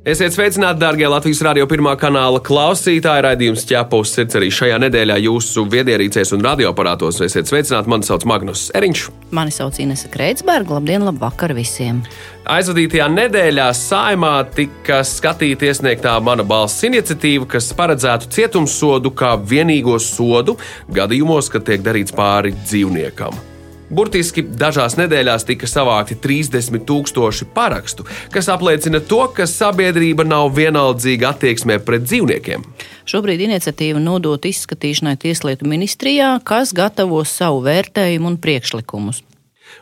Esiet 0.00 0.32
sveicināti, 0.32 0.80
darbie 0.80 1.04
Latvijas 1.12 1.42
radio 1.44 1.66
pirmā 1.68 1.90
kanāla 2.00 2.38
klausītāji. 2.40 3.20
Radījums 3.26 3.66
ķepus 3.68 4.14
sirds 4.16 4.38
arī 4.38 4.46
šajā 4.56 4.78
nedēļā 4.80 5.18
jūsu 5.26 5.66
viedierīcēs 5.68 6.32
un 6.32 6.46
radioaparātos. 6.46 7.18
Esiet 7.26 7.50
sveicināti, 7.50 7.92
mani 7.92 8.08
sauc 8.08 8.24
Magnus 8.24 8.62
Eriņš. 8.80 9.02
Mani 9.36 9.52
sauc 9.52 9.76
Inese 9.84 10.08
Kreitsberga. 10.08 10.78
Labdien, 10.78 11.04
labvakar 11.04 11.52
visiem! 11.52 12.00
Aizvadītajā 12.48 13.10
nedēļā 13.12 13.68
saimā 13.76 14.32
tika 14.56 15.02
skatīta 15.04 15.68
iesniegtā 15.68 16.16
mana 16.24 16.48
balss 16.48 16.80
iniciatīva, 16.88 17.50
kas 17.58 17.68
paredzētu 17.76 18.32
cietumsodu 18.32 19.12
kā 19.12 19.34
vienīgo 19.36 20.00
sodu 20.00 20.56
gadījumos, 20.88 21.52
kad 21.52 21.68
tiek 21.68 21.84
darīts 21.84 22.16
pāri 22.16 22.56
dzīvniekam. 22.56 23.49
Burtiski 23.90 24.44
dažās 24.46 24.94
nedēļās 25.00 25.44
tika 25.48 25.66
savākti 25.66 26.14
30 26.22 26.84
tūkstoši 26.86 27.48
parakstu, 27.54 28.06
kas 28.30 28.50
apliecina 28.52 29.00
to, 29.02 29.24
ka 29.34 29.48
sabiedrība 29.50 30.22
nav 30.28 30.52
vienaldzīga 30.54 31.32
attieksmē 31.34 31.80
pret 31.82 32.06
dzīvniekiem. 32.06 32.62
Šobrīd 33.10 33.42
iniciatīva 33.48 33.98
nodota 34.02 34.46
izskatīšanai 34.50 35.16
Tieslietu 35.18 35.66
ministrijā, 35.66 36.36
kas 36.46 36.70
gatavo 36.76 37.24
savu 37.26 37.64
vērtējumu 37.66 38.30
un 38.30 38.38
priekšlikumus. 38.38 39.24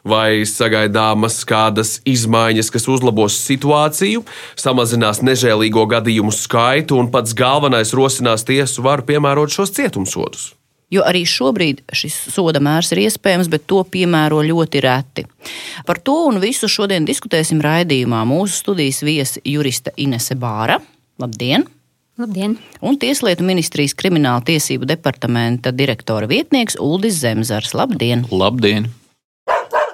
Vai 0.08 0.44
sagaidāmas 0.48 1.42
kādas 1.48 1.98
izmaiņas, 2.08 2.70
kas 2.72 2.88
uzlabos 2.88 3.36
situāciju, 3.44 4.24
samazinās 4.56 5.20
nežēlīgo 5.24 5.84
gadījumu 5.90 6.32
skaitu 6.32 7.00
un 7.00 7.10
pats 7.12 7.36
galvenais 7.36 7.92
rosinās 7.96 8.46
tiesu 8.48 8.84
varu 8.86 9.04
piemērot 9.08 9.52
šos 9.52 9.74
cietumsodus? 9.76 10.52
Jo 10.88 11.02
arī 11.04 11.24
šobrīd 11.28 11.82
šis 11.92 12.14
soda 12.32 12.62
mērs 12.64 12.94
ir 12.94 13.02
iespējams, 13.04 13.50
bet 13.52 13.66
to 13.68 13.82
piemēro 13.84 14.40
ļoti 14.46 14.80
reti. 14.84 15.26
Par 15.86 16.00
to 16.00 16.16
un 16.30 16.40
visu 16.40 16.70
šodien 16.70 17.04
diskutēsim 17.08 17.60
raidījumā. 17.64 18.22
Mūsu 18.28 18.62
studijas 18.62 19.02
viesi 19.04 19.44
juriste 19.44 19.92
Inese 20.00 20.38
Bāra. 20.38 20.78
Labdien! 21.20 21.66
Labdien! 22.18 22.56
Un 22.82 22.96
Tieslietu 22.98 23.44
ministrijas 23.46 23.94
krimināla 23.98 24.42
tiesību 24.48 24.88
departamenta 24.88 25.70
direktora 25.76 26.26
vietnieks 26.30 26.80
Uldis 26.80 27.20
Zemzars. 27.20 27.76
Labdien! 27.78 28.24
Labdien! 28.32 28.88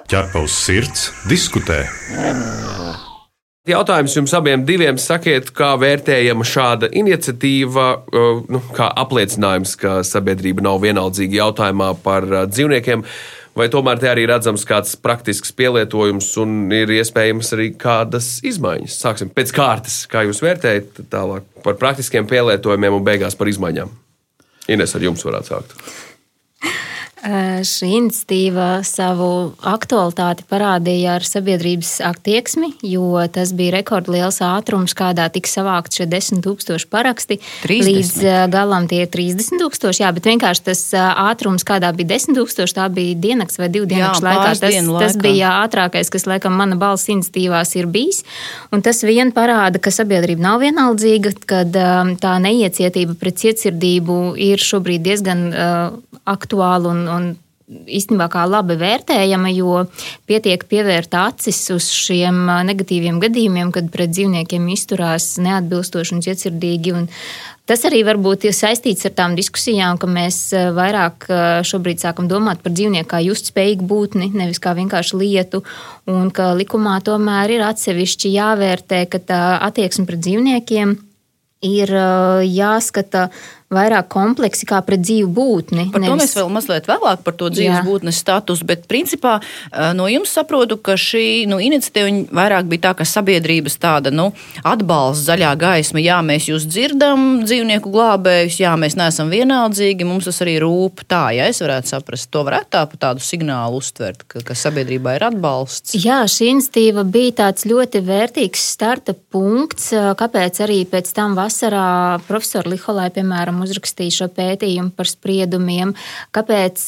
Ķerpa 0.09 0.45
uz 0.45 0.55
sirds, 0.55 1.09
diskutē! 1.29 1.83
Jautājums 3.65 4.13
jums 4.13 4.33
abiem 4.37 4.61
diviem 4.61 4.97
sakiet, 5.01 5.47
kā 5.57 5.71
vērtējama 5.81 6.45
šāda 6.45 6.85
iniciatīva, 6.93 7.85
nu, 8.53 8.59
kā 8.77 8.91
apliecinājums, 9.01 9.73
ka 9.81 9.95
sabiedrība 10.05 10.61
nav 10.67 10.83
vienaldzīga 10.83 11.39
jautājumā 11.39 11.87
par 12.03 12.27
dzīvniekiem, 12.51 13.01
vai 13.57 13.65
tomēr 13.73 14.03
te 14.03 14.11
arī 14.11 14.27
redzams 14.29 14.67
kāds 14.69 14.93
praktisks 15.01 15.49
pielietojums 15.57 16.29
un 16.43 16.69
ir 16.77 16.93
iespējams 16.99 17.49
arī 17.57 17.71
kādas 17.81 18.35
izmaiņas. 18.45 18.99
Sāksim 19.01 19.33
pēc 19.33 19.55
kārtas, 19.57 20.03
kā 20.13 20.27
jūs 20.27 20.45
vērtējat 20.45 21.07
tālāk 21.09 21.49
par 21.65 21.81
praktiskiem 21.81 22.29
pielietojumiem 22.29 22.99
un 22.99 23.07
beigās 23.07 23.33
par 23.39 23.49
izmaiņām. 23.49 23.89
Ines, 24.77 24.93
ar 24.93 25.09
jums 25.09 25.25
varētu 25.25 25.55
sākt. 25.55 25.73
Šī 27.25 27.87
iniciatīva 27.97 28.83
savu 28.85 29.55
aktualitāti 29.65 30.43
parādīja 30.45 31.15
ar 31.17 31.23
sabiedrības 31.25 31.95
attieksmi, 32.05 32.69
jo 32.85 33.17
tas 33.33 33.49
bija 33.57 33.73
rekordliels 33.79 34.37
ātrums, 34.45 34.93
kādā 34.97 35.25
tika 35.33 35.49
savākt 35.49 35.97
šie 35.97 36.05
10,000 36.11 36.85
paraksti. 36.91 37.39
30. 37.63 37.89
Līdz 37.89 38.13
galam 38.53 38.85
tie 38.91 39.01
ir 39.07 39.09
30,000, 39.09 40.03
jā, 40.03 40.11
bet 40.13 40.29
vienkārši 40.29 40.65
tas 40.69 40.83
ātrums, 40.93 41.65
kādā 41.65 41.89
bija 41.97 42.13
10,000, 42.13 42.75
tā 42.77 42.85
bija 42.93 43.17
diennakts 43.25 43.57
vai 43.57 43.71
divu 43.73 43.89
diennakts 43.89 44.21
laikā. 44.21 44.53
Tas, 44.61 44.77
laikā. 44.77 45.01
tas 45.01 45.17
bija 45.25 45.57
ātrākais, 45.65 46.13
kas, 46.13 46.27
laikam, 46.29 46.53
mana 46.61 46.77
balss 46.77 47.09
iniciatīvās 47.09 47.73
ir 47.79 47.89
bijis. 47.89 48.21
Un 48.69 48.85
tas 48.85 49.01
vien 49.07 49.33
parāda, 49.33 49.81
ka 49.81 49.89
sabiedrība 49.89 50.45
nav 50.45 50.61
vienaldzīga, 50.61 51.33
kad 51.49 51.73
tā 52.21 52.37
neiecietība 52.45 53.17
pret 53.17 53.41
cietsirdību 53.41 54.35
ir 54.45 54.61
šobrīd 54.61 55.01
diezgan 55.09 55.47
uh, 55.49 56.19
aktuāla 56.25 56.89
un, 56.89 57.05
un 57.15 57.33
īstenībā 57.65 58.27
kā 58.29 58.43
labi 58.45 58.77
vērtējama, 58.77 59.49
jo 59.55 59.85
pietiek 60.29 60.61
pievērt 60.69 61.15
acis 61.17 61.57
uz 61.73 61.89
šiem 61.93 62.45
negatīviem 62.67 63.17
gadījumiem, 63.23 63.71
kad 63.73 63.89
pret 63.93 64.13
dzīvniekiem 64.13 64.67
izturās 64.73 65.35
neatbilstoši 65.41 66.15
un 66.15 66.21
cietsirdīgi. 66.25 66.93
Un 66.93 67.07
tas 67.65 67.81
arī 67.89 68.03
varbūt 68.05 68.45
ir 68.45 68.53
saistīts 68.53 69.07
ar 69.09 69.15
tām 69.17 69.37
diskusijām, 69.37 69.97
ka 70.01 70.09
mēs 70.09 70.39
vairāk 70.77 71.25
šobrīd 71.65 72.05
sākam 72.05 72.29
domāt 72.29 72.61
par 72.61 72.75
dzīvnieku 72.75 73.09
kā 73.15 73.23
justspējīgu 73.25 73.89
būtni, 73.89 74.29
nevis 74.37 74.61
kā 74.61 74.75
vienkārši 74.77 75.23
lietu, 75.23 75.63
un 76.11 76.29
ka 76.35 76.53
likumā 76.59 76.99
tomēr 77.07 77.57
ir 77.57 77.65
atsevišķi 77.65 78.35
jāvērtē, 78.37 79.05
ka 79.09 79.23
tā 79.25 79.43
attieksme 79.65 80.05
pret 80.05 80.21
dzīvniekiem 80.21 80.97
ir 81.65 81.91
jāskata 82.45 83.29
vairāk 83.73 84.07
kompleksi 84.13 84.67
kā 84.69 84.79
pret 84.85 85.01
dzīvu 85.01 85.29
būtni. 85.33 85.87
Par 85.93 86.03
nevis... 86.03 86.11
to 86.11 86.19
mēs 86.21 86.35
vēl 86.37 86.51
mazliet 86.53 86.89
vēlāk 86.89 87.23
par 87.25 87.35
to 87.37 87.49
dzīves 87.49 87.79
Jā. 87.79 87.83
būtnes 87.85 88.19
statusu, 88.21 88.65
bet 88.69 88.85
principā 88.89 89.39
no 89.97 90.05
jums 90.11 90.33
saprotu, 90.37 90.77
ka 90.77 90.93
šī 90.99 91.45
nu, 91.49 91.57
iniciatīva 91.63 92.35
vairāk 92.35 92.69
bija 92.69 92.87
tā, 92.87 92.93
ka 92.99 93.07
sabiedrības 93.09 93.79
tāda 93.81 94.13
nu, 94.13 94.29
atbalsts, 94.65 95.25
zaļā 95.25 95.55
gaisma, 95.59 96.03
jā, 96.03 96.19
mēs 96.25 96.49
jūs 96.51 96.67
dzirdam, 96.69 97.25
dzīvnieku 97.45 97.89
glābējus, 97.93 98.59
jā, 98.61 98.75
mēs 98.79 98.97
neesam 98.99 99.33
vienaldzīgi, 99.33 100.07
mums 100.07 100.29
tas 100.29 100.41
arī 100.45 100.59
rūp. 100.63 101.05
Tā, 101.09 101.23
ja 101.35 101.49
es 101.49 101.61
varētu 101.63 101.95
saprast, 101.95 102.29
to 102.33 102.45
varētu 102.45 102.71
tā 102.77 102.83
pa 102.91 103.01
tādu 103.07 103.25
signālu 103.25 103.81
uztvert, 103.81 104.23
ka, 104.29 104.43
ka 104.45 104.57
sabiedrībā 104.57 105.17
ir 105.17 105.27
atbalsts. 105.31 105.97
Jā, 106.05 106.21
šī 106.29 106.51
iniciatīva 106.53 107.05
bija 107.09 107.37
tāds 107.41 107.65
ļoti 107.69 108.03
vērtīgs 108.05 108.69
starta 108.75 109.15
punkts, 109.33 109.89
kāpēc 110.19 110.61
arī 110.65 110.83
pēc 110.89 111.11
tam 111.17 111.35
vasarā 111.37 112.21
profesora 112.27 112.71
Liholai, 112.71 113.09
piemēram, 113.15 113.54
piemēram, 113.55 113.63
uzrakstīja 113.63 114.11
šo 114.11 114.27
pētījumu 114.35 114.93
par 114.95 115.07
spriedumiem, 115.07 115.93
kāpēc 116.35 116.83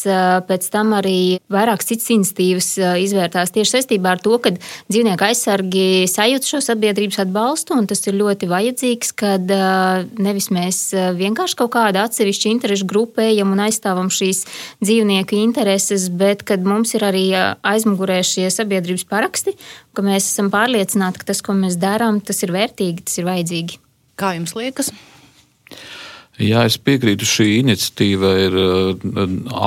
pēc 0.48 0.70
tam 0.72 0.94
arī 0.98 1.40
vairākas 1.50 1.88
citas 1.88 2.10
institīvas 2.12 2.78
izvērtās 3.04 3.52
tieši 3.52 3.78
saistībā 3.78 4.16
ar 4.16 4.22
to, 4.22 4.38
ka 4.40 4.52
dzīvnieku 4.90 5.24
aizsargi 5.24 6.08
sajūt 6.08 6.44
šo 6.48 6.62
sabiedrības 6.62 7.20
atbalstu, 7.24 7.78
un 7.78 7.88
tas 7.88 8.04
ir 8.08 8.18
ļoti 8.18 8.50
vajadzīgs, 8.50 9.14
kad 9.18 9.48
nevis 10.20 10.50
mēs 10.52 10.94
vienkārši 11.18 11.58
kaut 11.58 11.74
kādu 11.76 12.02
atsevišķu 12.04 12.52
interešu 12.52 12.88
grupējam 12.88 13.52
un 13.54 13.64
aizstāvam 13.68 14.12
šīs 14.12 14.46
dzīvnieku 14.84 15.38
intereses, 15.38 16.10
bet 16.10 16.44
kad 16.48 16.64
mums 16.64 16.96
ir 16.96 17.08
arī 17.08 17.28
aizmugurē 17.64 18.22
šie 18.26 18.50
sabiedrības 18.54 19.08
paraksti, 19.08 19.56
ka 19.96 20.06
mēs 20.06 20.30
esam 20.30 20.52
pārliecināti, 20.54 21.22
ka 21.22 21.32
tas, 21.32 21.44
ko 21.44 21.58
mēs 21.58 21.80
darām, 21.82 22.22
tas 22.22 22.44
ir 22.46 22.54
vērtīgi, 22.56 23.08
tas 23.08 23.22
ir 23.22 23.30
vajadzīgi. 23.30 23.84
Kā 24.18 24.34
jums 24.34 24.56
liekas? 24.58 24.92
Jā, 26.38 26.68
es 26.70 26.76
piekrītu, 26.78 27.26
šī 27.26 27.46
iniciatīva 27.64 28.32
ir 28.44 28.56
uh, 28.62 29.06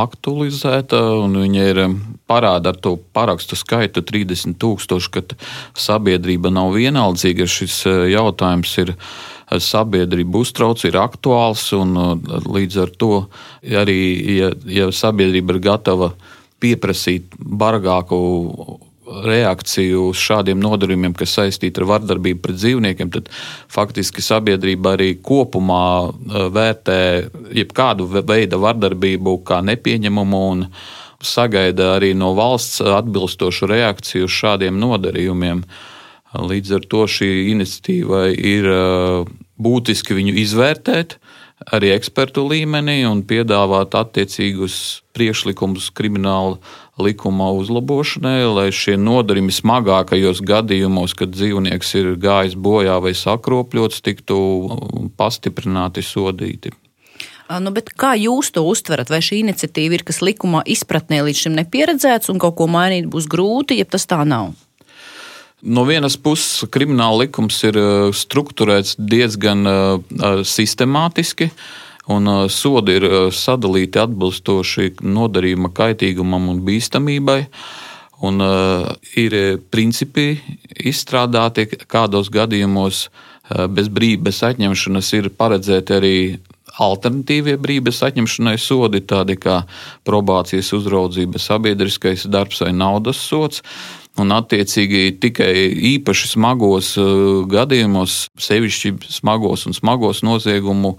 aktualizēta 0.04 1.00
un 1.19 1.34
viņa 1.42 1.64
ir 1.66 1.81
um, 1.82 1.97
parāda 2.31 2.70
ar 2.70 2.78
to 2.78 2.92
parakstu 3.16 3.58
skaitu 3.58 4.04
30 4.06 4.54
tūkstoši, 4.62 5.10
kad 5.16 5.34
sabiedrība 5.75 6.53
nav 6.54 6.76
vienaldzīga. 6.76 7.48
Šis 7.50 7.80
uh, 7.91 8.04
jautājums 8.12 8.76
ir 8.84 8.94
sabiedrība 9.50 10.44
uztrauc, 10.44 10.84
ir 10.86 11.00
aktuāls 11.03 11.64
un 11.75 11.97
līdz 12.47 12.76
ar 12.84 12.92
to 13.03 13.14
arī, 13.66 13.98
ja, 14.36 14.53
ja 14.70 14.86
sabiedrība 14.94 15.56
ir 15.56 15.64
gatava 15.64 16.12
pieprasīt 16.62 17.34
bargāku 17.41 18.21
reakciju 19.24 20.10
uz 20.10 20.21
šādiem 20.22 20.60
nodarījumiem, 20.62 21.15
kas 21.18 21.34
saistīti 21.39 21.83
ar 21.83 21.89
vardarbību 21.95 22.42
pret 22.45 22.59
dzīvniekiem, 22.60 23.10
tad 23.15 23.30
faktiski 23.72 24.24
sabiedrība 24.24 24.95
arī 24.97 25.12
kopumā 25.22 25.84
eh, 26.09 26.48
vērtē 26.54 27.01
jebkādu 27.60 28.09
veidu 28.21 28.60
vardarbību 28.62 29.39
kā 29.47 29.60
nepieņemumu 29.66 30.42
un 30.54 30.66
sagaida 31.21 31.97
arī 31.98 32.15
no 32.16 32.33
valsts 32.39 32.80
atbilstošu 32.80 33.68
reakciju 33.71 34.28
uz 34.28 34.36
šādiem 34.39 34.78
nodarījumiem. 34.80 35.65
Līdz 36.30 36.77
ar 36.78 36.84
to 36.86 37.04
šī 37.10 37.30
iniciatīva 37.51 38.28
ir 38.30 38.71
eh, 38.71 39.36
būtiski 39.60 40.16
viņu 40.16 40.39
izvērtēt 40.45 41.18
arī 41.68 41.92
ekspertu 41.95 42.45
līmenī 42.48 43.03
un 43.09 43.22
piedāvāt 43.27 43.95
attiecīgus 43.98 45.03
priekšlikumus 45.16 45.91
krimināla 45.92 46.57
likuma 47.01 47.51
uzlabošanai, 47.57 48.45
lai 48.48 48.68
šie 48.74 48.97
nodarījumi 49.01 49.54
smagākajos 49.54 50.42
gadījumos, 50.47 51.16
kad 51.16 51.33
dzīvnieks 51.34 51.95
ir 52.01 52.15
gājis 52.21 52.57
bojā 52.57 52.98
vai 53.04 53.12
sakropļots, 53.16 54.04
tiktu 54.04 54.39
pastiprināti 55.21 56.04
sodīti. 56.04 56.72
Nu, 57.51 57.72
kā 57.98 58.12
jūs 58.15 58.53
to 58.54 58.62
uztverat? 58.62 59.10
Vai 59.10 59.18
šī 59.27 59.41
iniciatīva 59.42 59.98
ir 59.98 60.04
kas 60.07 60.21
likumā 60.22 60.62
izpratnē 60.71 61.24
līdz 61.27 61.47
šim 61.47 61.57
nepieredzēts 61.59 62.30
un 62.30 62.39
kaut 62.39 62.54
ko 62.60 62.68
mainīt 62.71 63.09
būs 63.10 63.27
grūti, 63.30 63.80
ja 63.80 63.89
tas 63.91 64.07
tā 64.07 64.22
nav? 64.22 64.53
No 65.60 65.84
vienas 65.84 66.16
puses, 66.16 66.65
krimināla 66.72 67.27
likums 67.27 67.59
ir 67.68 67.77
strukturēts 68.16 68.95
diezgan 68.97 69.66
sistemātiski. 70.48 71.51
Un 72.10 72.27
sodi 72.51 72.97
ir 72.98 73.07
sadalīti 73.36 74.01
atbilstoši 74.01 74.95
nodarījuma 75.04 75.71
kaitīgumam 75.77 76.48
un 76.51 76.62
bīstamībai. 76.66 77.42
Un, 78.21 78.41
uh, 78.45 78.89
ir 79.16 79.34
principi 79.72 80.34
izstrādāti, 80.77 81.65
kādos 81.89 82.28
gadījumos 82.33 83.07
uh, 83.09 83.65
bez 83.72 83.89
brīvības 83.89 84.42
atņemšanas 84.51 85.12
ir 85.16 85.30
paredzēti 85.41 85.97
arī 85.97 86.16
alternatīvie 86.78 87.57
brīvības 87.61 88.03
atņemšanai 88.11 88.57
sodi, 88.61 89.03
tādi 89.03 89.37
kā 89.41 89.63
probācijas 90.07 90.72
uzraudzība, 90.77 91.41
sabiedriskais 91.43 92.28
darbs 92.31 92.63
vai 92.65 92.75
naudas 92.77 93.21
sots. 93.22 93.65
Un, 94.19 94.33
attiecīgi, 94.34 95.21
tikai 95.22 95.53
īpaši 95.95 96.33
smagos 96.33 96.97
uh, 96.99 97.45
gadījumos, 97.49 98.25
sevišķi 98.43 98.97
smagos 99.07 99.69
un 99.71 99.77
smagos 99.77 100.25
noziegumu 100.27 100.97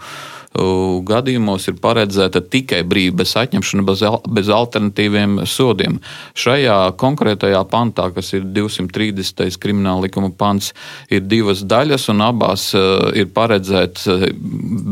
gadījumos 0.51 1.69
ir 1.71 1.77
paredzēta 1.79 2.41
tikai 2.51 2.81
brīvības 2.87 3.35
atņemšana 3.39 3.85
bez, 3.87 4.03
bez 4.35 4.49
alternatīviem 4.51 5.39
sodiem. 5.47 5.99
Šajā 6.35 6.77
konkrētajā 6.99 7.61
pantā, 7.71 8.09
kas 8.11 8.33
ir 8.35 8.43
230. 8.43 9.55
krimināla 9.61 10.07
likuma 10.07 10.31
pants, 10.35 10.73
ir 11.09 11.23
divas 11.23 11.63
daļas, 11.63 12.09
un 12.11 12.25
abās 12.27 12.71
ir 12.75 13.31
paredzēts 13.31 14.09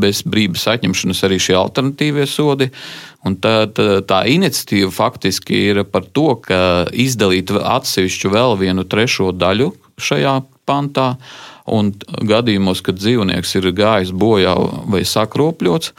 bez 0.00 0.24
brīvības 0.24 0.66
atņemšanas 0.76 1.24
arī 1.28 1.40
šie 1.42 1.58
alternatīvie 1.60 2.26
sodi. 2.30 2.70
Un 3.28 3.36
tā, 3.36 3.66
tā, 3.76 4.00
tā 4.08 4.22
iniciatīva 4.32 4.88
faktiski 4.96 5.66
ir 5.68 5.82
par 5.84 6.06
to, 6.08 6.38
ka 6.40 6.88
izdalīt 6.88 7.52
atsevišķu 7.52 8.32
vēl 8.32 8.56
vienu 8.62 8.86
trešo 8.88 9.28
daļu 9.36 9.74
šajā 10.00 10.38
pantā, 10.64 11.14
Un 11.68 11.92
gadījumos, 12.26 12.80
kad 12.84 12.98
dzīvnieks 13.00 13.56
ir 13.58 13.70
gājis 13.76 14.14
bojā 14.16 14.54
vai 14.90 15.02
sakropļots, 15.06 15.92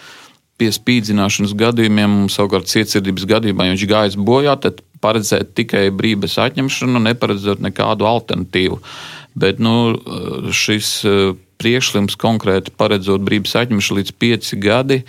pie 0.61 0.69
spīdzināšanas 0.73 1.55
gadījumiem, 1.57 2.25
savukārt 2.29 2.69
cietsirdības 2.69 3.25
gadījumā, 3.29 3.65
ja 3.65 3.75
viņš 3.75 3.85
gājis 3.89 4.17
bojā, 4.21 4.55
tad 4.61 4.83
paredzēt 5.01 5.55
tikai 5.57 5.87
brīvības 5.95 6.37
atņemšanu, 6.45 7.01
neparedzēt 7.07 7.63
nekādu 7.65 8.05
alternatīvu. 8.05 8.77
Bet 9.41 9.61
nu, 9.63 9.95
šis 10.53 10.89
eh, 11.07 11.33
priekšlikums 11.61 12.17
konkrēti 12.19 12.73
paredzot 12.77 13.23
brīvības 13.25 13.55
atņemšanu 13.63 14.01
līdz 14.01 14.13
pieci 14.21 14.59
gadi, 14.61 15.01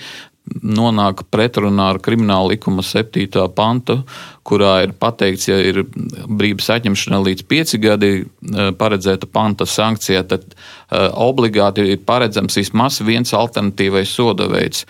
nonāk 0.63 1.25
pretrunā 1.31 1.93
ar 1.93 2.01
krimināla 2.03 2.53
likuma 2.53 2.83
7. 2.83 3.27
pantu, 3.55 4.01
kurā 4.47 4.83
ir 4.87 4.95
pateikts, 4.99 5.47
ja 5.49 5.59
ir 5.63 5.85
brīvības 5.87 6.71
atņemšana 6.77 7.21
līdz 7.23 7.47
5 7.51 7.79
gadi 7.83 8.11
eh, 8.19 8.73
paredzēta 8.79 9.31
panta 9.31 9.67
sankcijā, 9.69 10.25
tad 10.29 10.45
uh, 10.53 11.09
obligāti 11.23 11.87
ir 11.95 12.03
paredzams 12.07 12.59
vismaz 12.59 13.01
viens 13.05 13.33
alternatīvais 13.37 14.11
soda 14.11 14.49
veids. 14.51 14.85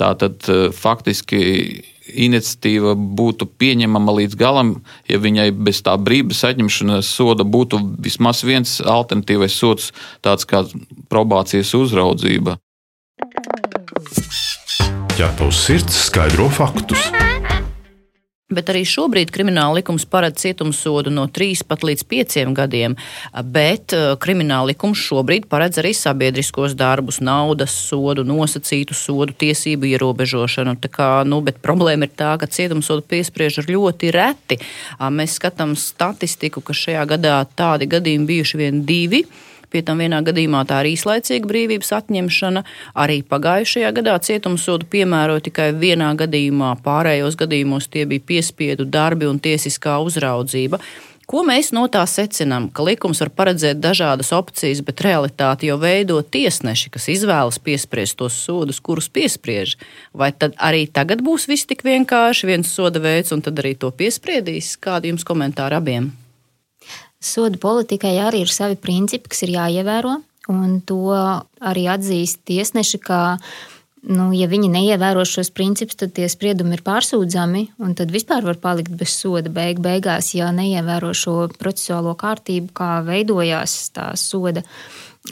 Tātad 0.00 0.46
uh, 0.50 0.68
faktiski 0.74 1.40
iniciatīva 2.10 2.96
būtu 2.96 3.46
pieņemama 3.60 4.16
līdz 4.18 4.38
galam, 4.38 4.72
ja 5.08 5.20
viņai 5.22 5.50
bez 5.54 5.82
tā 5.86 5.94
brīvības 6.00 6.42
atņemšanas 6.50 7.12
soda 7.14 7.46
būtu 7.46 7.78
vismaz 8.02 8.42
viens 8.46 8.80
alternatīvais 8.82 9.54
sods, 9.54 9.92
tāds 10.24 10.48
kā 10.50 10.64
probācijas 11.12 11.76
uzraudzība 11.78 12.58
tavs 15.28 15.58
sirds 15.66 15.96
skaidro 16.06 16.48
faktus. 16.48 17.10
Bet 18.50 18.70
arī 18.72 18.80
šobrīd 18.88 19.28
krimināla 19.30 19.76
likums 19.78 20.06
paredz 20.10 20.40
cietumsodu 20.42 21.12
no 21.12 21.26
3 21.30 21.60
pat 21.68 21.84
līdz 21.86 22.02
5 22.10 22.54
gadiem, 22.56 22.96
bet 23.46 23.94
uh, 23.94 24.16
krimināla 24.18 24.72
likums 24.72 24.98
šobrīd 25.04 25.44
paredz 25.50 25.78
arī 25.82 25.92
sabiedriskos 25.94 26.74
darbus, 26.78 27.20
naudas 27.20 27.74
sodu, 27.76 28.24
nosacītu 28.26 28.96
sodu, 28.96 29.36
tiesību 29.44 29.92
ierobežošanu. 29.92 30.74
Tā 30.82 30.90
kā, 30.90 31.10
nu, 31.28 31.42
problēma 31.62 32.08
ir 32.08 32.16
tā, 32.16 32.32
ka 32.40 32.48
cietumsodu 32.50 33.04
piespriež 33.12 33.60
ļoti 33.68 34.10
reti. 34.16 34.58
Mēs 34.98 35.36
skatām 35.38 35.76
statistiku, 35.78 36.64
ka 36.64 36.74
šajā 36.74 37.06
gadā 37.12 37.38
tādi 37.54 37.86
gadījumi 37.92 38.30
bijuši 38.32 38.62
vien 38.64 38.82
divi. 38.88 39.26
Pie 39.70 39.82
tam 39.86 40.02
vienā 40.02 40.20
gadījumā 40.26 40.64
tā 40.68 40.80
ir 40.82 40.92
īslaicīga 40.94 41.46
brīvības 41.50 41.92
atņemšana. 42.00 42.64
Arī 42.98 43.20
pagājušajā 43.22 43.92
gadā 44.00 44.16
cietumsodu 44.26 44.88
piemēroja 44.90 45.46
tikai 45.46 45.70
vienā 45.78 46.10
gadījumā, 46.18 46.74
pārējos 46.84 47.38
gadījumos 47.40 47.86
tie 47.92 48.06
bija 48.10 48.26
piespiedu 48.32 48.88
darbi 48.88 49.30
un 49.30 49.38
tiesiskā 49.42 50.00
uzraudzība. 50.02 50.82
Ko 51.30 51.44
mēs 51.46 51.68
no 51.70 51.84
tā 51.86 52.00
secinām? 52.10 52.64
Ka 52.74 52.82
likums 52.82 53.20
var 53.22 53.28
paredzēt 53.38 53.78
dažādas 53.78 54.32
opcijas, 54.34 54.80
bet 54.82 55.02
realitāti 55.06 55.68
jau 55.68 55.76
veido 55.78 56.16
tiesneši, 56.26 56.90
kas 56.96 57.06
izvēlas 57.12 57.60
piespriest 57.62 58.16
tos 58.18 58.34
sodus, 58.34 58.80
kurus 58.82 59.06
piespriež. 59.06 59.76
Vai 60.10 60.32
tad 60.34 60.58
arī 60.58 60.88
tagad 60.90 61.22
būs 61.22 61.46
viss 61.46 61.70
tik 61.70 61.86
vienkārši, 61.86 62.50
viens 62.50 62.72
soda 62.74 62.98
veids, 63.04 63.30
un 63.30 63.46
tad 63.46 63.62
arī 63.62 63.76
to 63.78 63.92
piespriedīs? 63.94 64.72
Kādi 64.82 65.14
jums 65.14 65.28
komentāri 65.28 65.78
abiem? 65.78 66.10
Sodu 67.20 67.58
politikai 67.60 68.14
arī 68.16 68.46
ir 68.46 68.48
savi 68.48 68.78
principi, 68.80 69.28
kas 69.28 69.42
ir 69.44 69.52
jāievēro, 69.52 70.14
un 70.48 70.78
to 70.88 71.12
arī 71.12 71.82
atzīst 71.92 72.40
tiesneši, 72.48 73.00
ka, 73.04 73.18
nu, 74.08 74.30
ja 74.32 74.46
viņi 74.48 74.70
neievēro 74.72 75.26
šos 75.28 75.52
principus, 75.52 75.98
tad 76.00 76.14
tie 76.16 76.30
spriedumi 76.32 76.78
ir 76.78 76.82
pārsūdzami, 76.86 77.66
un 77.84 77.92
tad 77.98 78.14
vispār 78.14 78.46
var 78.46 78.56
palikt 78.62 78.94
bez 78.96 79.12
soda 79.12 79.52
beig 79.52 79.82
beigās, 79.84 80.32
ja 80.32 80.48
neievēro 80.56 81.12
šo 81.12 81.34
procesuālo 81.60 82.16
kārtību, 82.16 82.72
kā 82.80 82.88
veidojās 83.04 83.76
tā 83.92 84.14
soda 84.16 84.64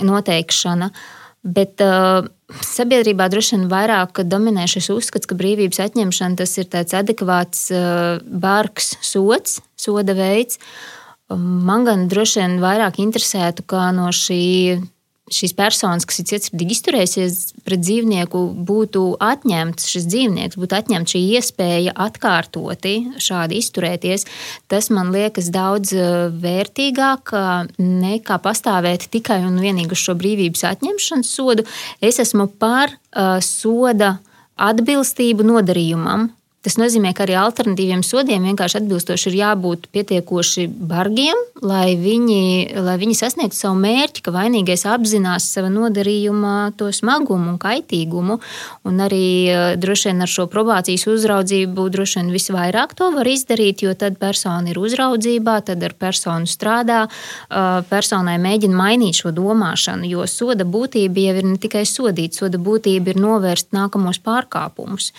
noteikšana. 0.04 0.90
Bet 1.48 1.80
uh, 1.80 2.28
sabiedrībā 2.68 3.30
droši 3.32 3.56
vien 3.56 3.64
vairāk 3.72 4.20
dominē 4.28 4.68
šis 4.68 4.90
uzskats, 4.92 5.30
ka 5.30 5.38
brīvības 5.40 5.80
atņemšana 5.86 6.42
tas 6.42 6.52
ir 6.60 6.68
tāds 6.68 7.00
adekvāts, 7.00 7.64
uh, 7.72 8.20
bargs 8.28 8.92
sots, 9.00 9.62
soda 9.80 10.18
veids. 10.18 10.60
Uh, 10.60 10.97
Man 11.36 11.84
gan 11.84 12.06
droši 12.08 12.40
vien 12.40 12.54
vairāk 12.62 13.02
interesētu, 13.02 13.66
kā 13.68 13.90
no 13.92 14.06
šī, 14.16 14.78
šīs 15.28 15.52
personas, 15.58 16.06
kas 16.08 16.22
ir 16.22 16.26
cietsirdīgi 16.30 16.72
izturējusies 16.72 17.34
pret 17.66 17.82
dzīvnieku, 17.84 18.40
būtu 18.68 19.02
atņemts 19.20 19.90
šis 19.92 20.06
dzīvnieks, 20.08 20.56
būtu 20.56 20.78
atņemta 20.78 21.12
šī 21.12 21.20
iespēja 21.36 21.92
atkārtoti 22.06 22.94
šādi 23.20 23.60
izturēties. 23.60 24.24
Tas 24.72 24.88
man 24.88 25.12
liekas 25.12 25.52
daudz 25.52 25.92
eh, 25.92 26.32
vērtīgāk 26.32 27.34
nekā 27.76 28.40
pastāvēt 28.48 29.10
tikai 29.12 29.42
un 29.44 29.60
vienīgi 29.60 29.92
uz 29.92 30.06
šo 30.06 30.16
brīvības 30.16 30.64
atņemšanas 30.72 31.34
sodu. 31.36 31.68
Es 32.00 32.22
esmu 32.24 32.48
par 32.56 32.96
uh, 32.96 33.36
soda 33.44 34.16
atbilstību 34.56 35.44
nodarījumam. 35.44 36.30
Tas 36.58 36.74
nozīmē, 36.74 37.12
ka 37.14 37.22
arī 37.22 37.36
alternatīviem 37.38 38.00
sodiem 38.02 38.42
vienkārši 38.48 38.80
atbilstoši 38.80 39.28
ir 39.30 39.34
jābūt 39.38 39.84
pietiekoši 39.94 40.64
bargiem, 40.90 41.38
lai 41.62 41.92
viņi, 41.94 42.74
lai 42.82 42.96
viņi 42.98 43.14
sasniegtu 43.14 43.54
savu 43.54 43.76
mērķi, 43.78 44.24
ka 44.26 44.32
vainīgais 44.34 44.82
apzinās 44.90 45.46
sava 45.52 45.70
nodarījuma 45.70 46.72
to 46.74 46.88
smagumu 46.90 47.52
un 47.52 47.60
kaitīgumu. 47.62 48.40
Un 48.90 48.98
arī 49.04 49.28
eh, 49.46 49.66
droši 49.78 50.10
vien 50.10 50.24
ar 50.26 50.32
šo 50.32 50.48
probācijas 50.50 51.06
uzraudzību 51.12 51.84
droši 51.94 52.18
vien 52.24 52.32
visvairāk 52.34 52.96
to 52.98 53.12
var 53.14 53.30
izdarīt, 53.30 53.84
jo 53.86 53.94
tad 53.94 54.18
persona 54.18 54.72
ir 54.72 54.80
uzraudzībā, 54.82 55.60
tad 55.68 55.84
ar 55.86 55.94
personu 55.94 56.50
strādā, 56.50 57.04
eh, 57.06 57.68
personai 57.86 58.34
mēģina 58.42 58.80
mainīt 58.80 59.20
šo 59.22 59.30
domāšanu, 59.36 60.10
jo 60.10 60.26
soda 60.26 60.66
būtība 60.66 61.22
jau 61.28 61.36
ir 61.38 61.48
ne 61.52 61.62
tikai 61.62 61.84
sodīt, 61.86 62.34
soda 62.34 62.58
būtība 62.58 63.14
ir 63.14 63.22
novērst 63.22 63.70
nākamos 63.78 64.18
pārkāpumus. 64.26 65.12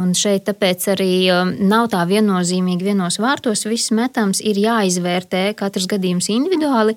Un 0.00 0.10
šeit 0.18 0.48
tāpēc 0.48 0.88
arī 0.96 1.12
um, 1.30 1.52
nav 1.70 1.86
tā 1.92 2.00
viennozīmīgi 2.10 2.88
vienos 2.88 3.20
vārtos 3.22 3.62
viss 3.68 3.92
metams, 3.94 4.40
ir 4.42 4.58
jāizvērtē 4.58 5.52
katrs 5.58 5.86
gadījums 5.90 6.32
individuāli. 6.34 6.96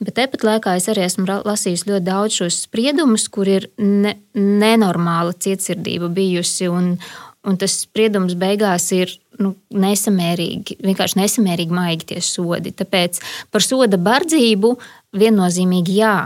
Bet 0.00 0.14
tepat 0.16 0.44
laikā 0.46 0.76
es 0.78 0.86
arī 0.88 1.04
esmu 1.04 1.26
lasījis 1.44 1.84
ļoti 1.88 2.06
daudz 2.06 2.38
šos 2.40 2.62
spriedumus, 2.64 3.26
kur 3.34 3.50
ir 3.50 3.66
ne, 3.76 4.14
nenormāla 4.32 5.34
cietsirdība 5.36 6.08
bijusi. 6.14 6.70
Un, 6.72 6.94
un 7.44 7.58
tas 7.60 7.80
spriedums 7.82 8.38
beigās 8.38 8.86
ir 8.96 9.12
nu, 9.42 9.52
nesamērīgi, 9.74 10.78
vienkārši 10.86 11.20
nesamērīgi 11.20 11.74
maigi 11.74 12.12
tie 12.14 12.22
sodi. 12.24 12.72
Tāpēc 12.78 13.20
par 13.52 13.64
soda 13.66 14.00
bardzību 14.00 14.72
viennozīmīgi 15.18 16.00
jā. 16.00 16.16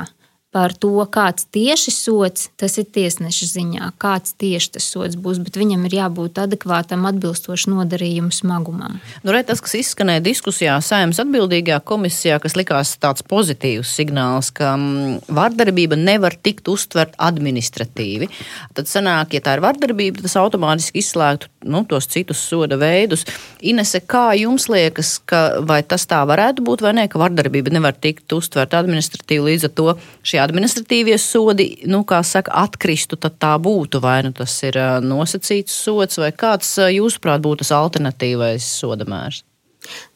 Par 0.53 0.75
to, 0.77 0.93
kāds 1.09 1.47
tieši 1.49 1.93
sots, 1.95 2.51
tas 2.61 2.77
ir 2.77 2.85
tiesneša 2.93 3.49
ziņā, 3.55 3.87
kāds 4.01 4.35
tieši 4.41 4.75
tas 4.77 4.89
sots 4.93 5.17
būs, 5.17 5.41
bet 5.41 5.57
viņam 5.57 5.87
ir 5.89 5.97
jābūt 5.97 6.43
adekvātam, 6.43 7.07
atbilstošam 7.09 7.79
nodarījumu 7.79 8.29
smagumam. 8.37 8.99
Nu, 9.25 9.33
re, 9.33 9.41
tas, 9.49 9.63
kas 9.65 9.79
izskanēja 9.81 10.25
diskusijā, 10.27 10.77
saimnes 10.85 11.23
atbildīgajā 11.25 11.81
komisijā, 11.89 12.37
kas 12.43 12.57
likās 12.59 12.93
tāds 13.01 13.25
pozitīvs 13.25 13.95
signāls, 13.97 14.53
ka 14.53 14.75
mm, 14.77 15.33
vardarbība 15.33 15.97
nevar 15.97 16.37
tikt 16.37 16.69
uztvert 16.69 17.17
administratīvi. 17.17 18.29
Tad 18.77 18.93
sanāk, 18.93 19.33
ja 19.39 19.45
tā 19.45 19.57
ir 19.57 19.65
vardarbība, 19.65 20.27
tas 20.27 20.37
automātiski 20.41 21.01
izslēgtu 21.01 21.49
nu, 21.65 21.85
tos 21.89 22.11
citus 22.13 22.43
soda 22.45 22.77
veidus. 22.77 23.25
Inese, 23.65 24.03
kā 24.05 24.33
jums 24.37 24.69
liekas, 24.69 25.15
ka, 25.25 25.63
vai 25.65 25.81
tas 25.87 26.05
tā 26.11 26.21
varētu 26.29 26.65
būt 26.67 26.85
vai 26.85 26.95
nē, 26.99 27.09
ka 27.09 27.21
vardarbība 27.23 27.73
nevar 27.73 27.97
tikt 27.97 28.33
uztvert 28.37 28.75
administratīvi 28.77 29.53
līdz 29.53 29.69
ar 29.71 29.75
to 29.79 29.97
šie 30.27 30.42
administratīvie 30.45 31.17
sodi, 31.21 31.69
nu, 31.91 32.03
kā 32.09 32.23
saka, 32.27 32.55
atkristu, 32.65 33.19
tad 33.21 33.39
tā 33.43 33.55
būtu. 33.63 34.03
Vai 34.03 34.21
nu 34.27 34.35
tas 34.37 34.57
ir 34.67 34.79
nosacīts 35.05 35.77
sots, 35.85 36.21
vai 36.23 36.33
kāds, 36.35 36.75
jūsuprāt, 36.93 37.43
būtu 37.45 37.65
tas 37.65 37.75
alternatīvais 37.79 38.67
sodamērs? 38.83 39.45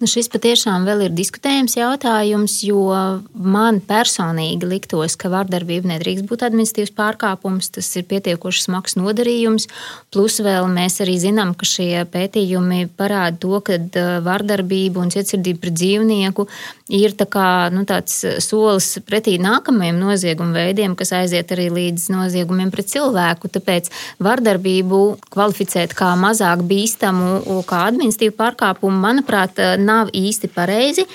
Nu, 0.01 0.07
šis 0.07 0.29
patiešām 0.31 0.85
vēl 0.87 1.07
ir 1.07 1.15
diskutējams 1.17 1.75
jautājums, 1.79 2.55
jo 2.67 2.85
man 3.35 3.81
personīgi 3.85 4.69
liktos, 4.69 5.17
ka 5.19 5.31
vardarbība 5.33 5.91
nedrīkst 5.95 6.27
būt 6.29 6.45
administratīvs 6.47 6.95
pārkāpums. 6.97 7.73
Tas 7.75 7.89
ir 7.99 8.07
pietiekoši 8.11 8.67
smags 8.69 8.97
nodarījums. 8.99 9.67
Plus 10.15 10.39
vēl 10.45 10.69
mēs 10.71 11.01
arī 11.05 11.17
zinām, 11.23 11.55
ka 11.59 11.67
šie 11.69 12.05
pētījumi 12.13 12.87
parāda 12.99 13.41
to, 13.43 13.59
ka 13.67 13.81
vardarbība 14.27 15.03
un 15.03 15.13
cietsirdība 15.15 15.65
pret 15.67 15.79
dzīvnieku 15.81 16.47
ir 16.89 17.15
tā 17.19 17.27
kā, 17.31 17.47
nu, 17.75 17.85
tāds 17.89 18.19
solis 18.45 18.89
pretī 19.07 19.37
nākamajiem 19.43 19.99
noziegumu 20.01 20.57
veidiem, 20.57 20.97
kas 20.99 21.13
aiziet 21.17 21.51
arī 21.55 21.69
līdz 21.75 22.09
noziegumiem 22.15 22.71
pret 22.75 22.91
cilvēku. 22.93 23.51
Tāpēc 23.53 23.91
vardarbību 24.23 25.03
kvalificēt 25.35 25.95
kā 25.99 26.13
mazāk 26.19 26.63
bīstamu, 26.67 27.63
kā 27.69 27.87
administratīvu 27.91 28.37
pārkāpumu, 28.39 28.97
manuprāt, 29.03 29.27
manuprāt, 29.27 29.81
nav 29.81 30.11
īsti 30.15 30.51
pareizi. 30.55 31.07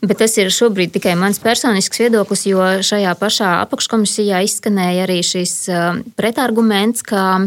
Bet 0.00 0.16
tas 0.22 0.32
ir 0.38 0.48
šobrīd 0.48 0.94
tikai 0.94 1.12
mans 1.14 1.38
personisks 1.38 2.00
viedoklis, 2.00 2.46
jo 2.48 2.62
šajā 2.80 3.12
pašā 3.20 3.50
apakškomisijā 3.66 4.40
izskanēja 4.46 5.04
arī 5.04 5.20
šis 5.20 5.68
pretarguments, 6.16 7.02
ka 7.04 7.42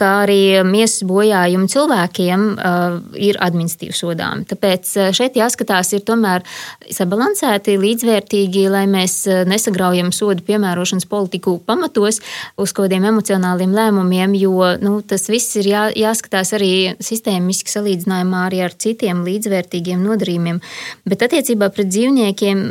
kā 0.00 0.10
arī 0.24 0.62
miesas 0.66 1.04
bojājumi 1.08 1.68
cilvēkiem 1.70 2.44
uh, 2.52 2.96
ir 3.18 3.38
administratīvi 3.44 3.96
sodāmi. 3.96 4.46
Tāpēc 4.48 4.92
uh, 4.96 5.10
šeit 5.14 5.36
jāskatās 5.38 5.92
ir 5.96 6.04
tomēr 6.08 6.44
sabalansēti, 6.92 7.76
līdzvērtīgi, 7.82 8.64
lai 8.72 8.84
mēs 8.90 9.18
uh, 9.28 9.42
nesagraujam 9.48 10.12
sodu 10.14 10.44
piemērošanas 10.46 11.08
politiku 11.10 11.58
pamatos 11.66 12.22
uz 12.56 12.72
kaut 12.72 12.88
kādiem 12.88 13.04
emocionāliem 13.12 13.74
lēmumiem, 13.76 14.32
jo 14.40 14.72
nu, 14.82 14.96
tas 15.06 15.28
viss 15.30 15.58
ir 15.60 15.68
jā, 15.70 15.84
jāskatās 15.94 16.54
arī 16.56 16.72
sistēmiski 17.02 17.70
salīdzinājumā 17.70 18.46
arī 18.48 18.64
ar 18.66 18.74
citiem 18.74 19.22
līdzvērtīgiem 19.26 20.02
nodarījumiem. 20.02 20.58
Bet 21.06 21.22
attiecībā 21.28 21.68
pret 21.74 21.92
dzīvniekiem, 21.92 22.64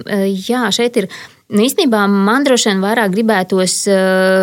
jā, 0.49 0.65
šeit 0.75 0.99
ir 0.99 1.07
Nu, 1.51 1.59
īstenībā 1.65 2.05
man 2.07 2.45
droši 2.47 2.69
vien 2.69 2.79
vairāk 2.79 3.11
gribētos 3.11 3.73
eh, 3.91 3.97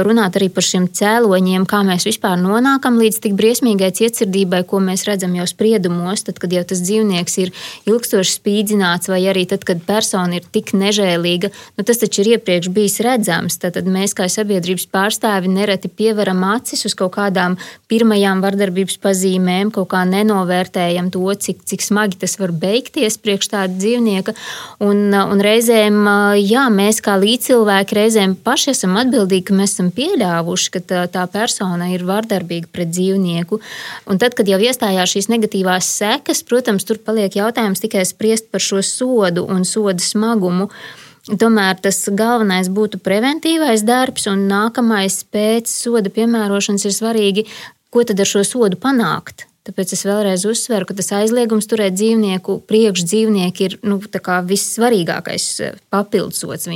runāt 0.05 0.35
arī 0.37 0.51
par 0.53 0.65
šiem 0.67 0.91
cēloņiem, 0.93 1.63
kā 1.65 1.79
mēs 1.89 2.05
vispār 2.05 2.35
nonākam 2.37 2.99
līdz 3.01 3.23
tik 3.25 3.37
briesmīgai 3.39 3.89
cietsirdībai, 3.97 4.61
ko 4.69 4.83
mēs 4.85 5.07
redzam 5.09 5.33
jau 5.39 5.47
spriedumos, 5.49 6.27
tad, 6.27 6.37
kad 6.43 6.53
jau 6.53 6.61
tas 6.69 6.83
dzīvnieks 6.85 7.39
ir 7.41 7.53
ilgstoši 7.89 8.35
spīdzināts, 8.35 9.09
vai 9.09 9.23
arī 9.33 9.47
tad, 9.49 9.65
kad 9.65 9.81
persona 9.89 10.37
ir 10.37 10.45
tik 10.53 10.75
nežēlīga. 10.77 11.49
Nu, 11.81 11.87
tas 11.89 12.03
taču 12.03 12.27
ir 12.27 12.35
iepriekš 12.35 12.69
bijis 12.77 12.99
redzams. 13.07 13.57
Tad 13.63 13.81
mēs, 13.89 14.13
kā 14.13 14.29
sabiedrības 14.29 14.85
pārstāvi, 14.93 15.49
nereti 15.49 15.89
pievaram 15.89 16.45
acis 16.51 16.85
uz 16.91 16.99
kaut 16.99 17.15
kādām 17.17 17.57
pirmajām 17.89 18.45
vardarbības 18.45 19.01
pazīmēm, 19.01 19.73
kaut 19.73 19.89
kā 19.95 20.05
nenovērtējam 20.13 21.09
to, 21.17 21.25
cik, 21.41 21.65
cik 21.73 21.89
smagi 21.89 22.21
tas 22.21 22.37
var 22.37 22.53
beigties 22.53 23.17
priekš 23.17 23.55
tāda 23.57 23.81
dzīvnieka. 23.81 24.37
Un, 24.85 25.07
un 25.17 25.45
reizēm, 25.49 26.05
jā, 26.45 26.69
mēs 26.69 26.98
mēs 26.99 27.05
kā 27.05 27.15
līdzcilvēki 27.15 27.95
reizēm 27.95 28.35
paši 28.43 28.73
esam 28.73 28.97
atbildīgi, 28.99 29.47
ka 29.47 29.55
mēs 29.55 29.77
esam 29.77 29.91
pieļāvuši, 29.95 30.71
ka 30.75 30.81
tā, 30.83 31.03
tā 31.07 31.27
persona 31.31 31.93
ir 31.95 32.03
vardarbīga 32.03 32.67
pret 32.73 32.91
dzīvnieku. 32.91 33.61
Un 34.11 34.19
tad, 34.19 34.35
kad 34.35 34.49
jau 34.49 34.59
iestājās 34.59 35.15
šīs 35.15 35.29
negatīvās 35.31 35.87
sekas, 35.87 36.43
protams, 36.43 36.85
tur 36.85 36.99
paliek 36.99 37.35
jautājums 37.39 37.81
tikai 37.81 38.05
spriest 38.05 38.51
par 38.51 38.61
šo 38.61 38.83
sodu 38.83 39.47
un 39.47 39.65
soda 39.65 40.03
smagumu. 40.03 40.71
Tomēr 41.29 41.79
tas 41.79 42.09
galvenais 42.11 42.71
būtu 42.73 42.99
preventīvais 42.99 43.85
darbs, 43.87 44.27
un 44.27 44.49
nākamais 44.51 45.23
pēc 45.31 45.71
soda 45.71 46.11
piemērošanas 46.11 46.89
ir 46.89 46.97
svarīgi, 46.97 47.47
ko 47.93 48.03
tad 48.09 48.19
ar 48.19 48.29
šo 48.29 48.43
sodu 48.49 48.81
panākt. 48.81 49.48
Tāpēc 49.69 49.91
es 49.93 50.03
vēlreiz 50.09 50.47
uzsveru, 50.49 50.87
ka 50.89 50.95
tas 50.97 51.11
aizliegums 51.13 51.67
turēt 51.69 51.93
dzīvnieku 51.99 52.55
priekš 52.71 53.03
dzīvnieki 53.05 53.67
ir 53.67 53.75
nu, 53.85 53.99
vissvarīgākais 54.01 55.49
eh, 55.67 55.75
papildsots. 55.93 56.71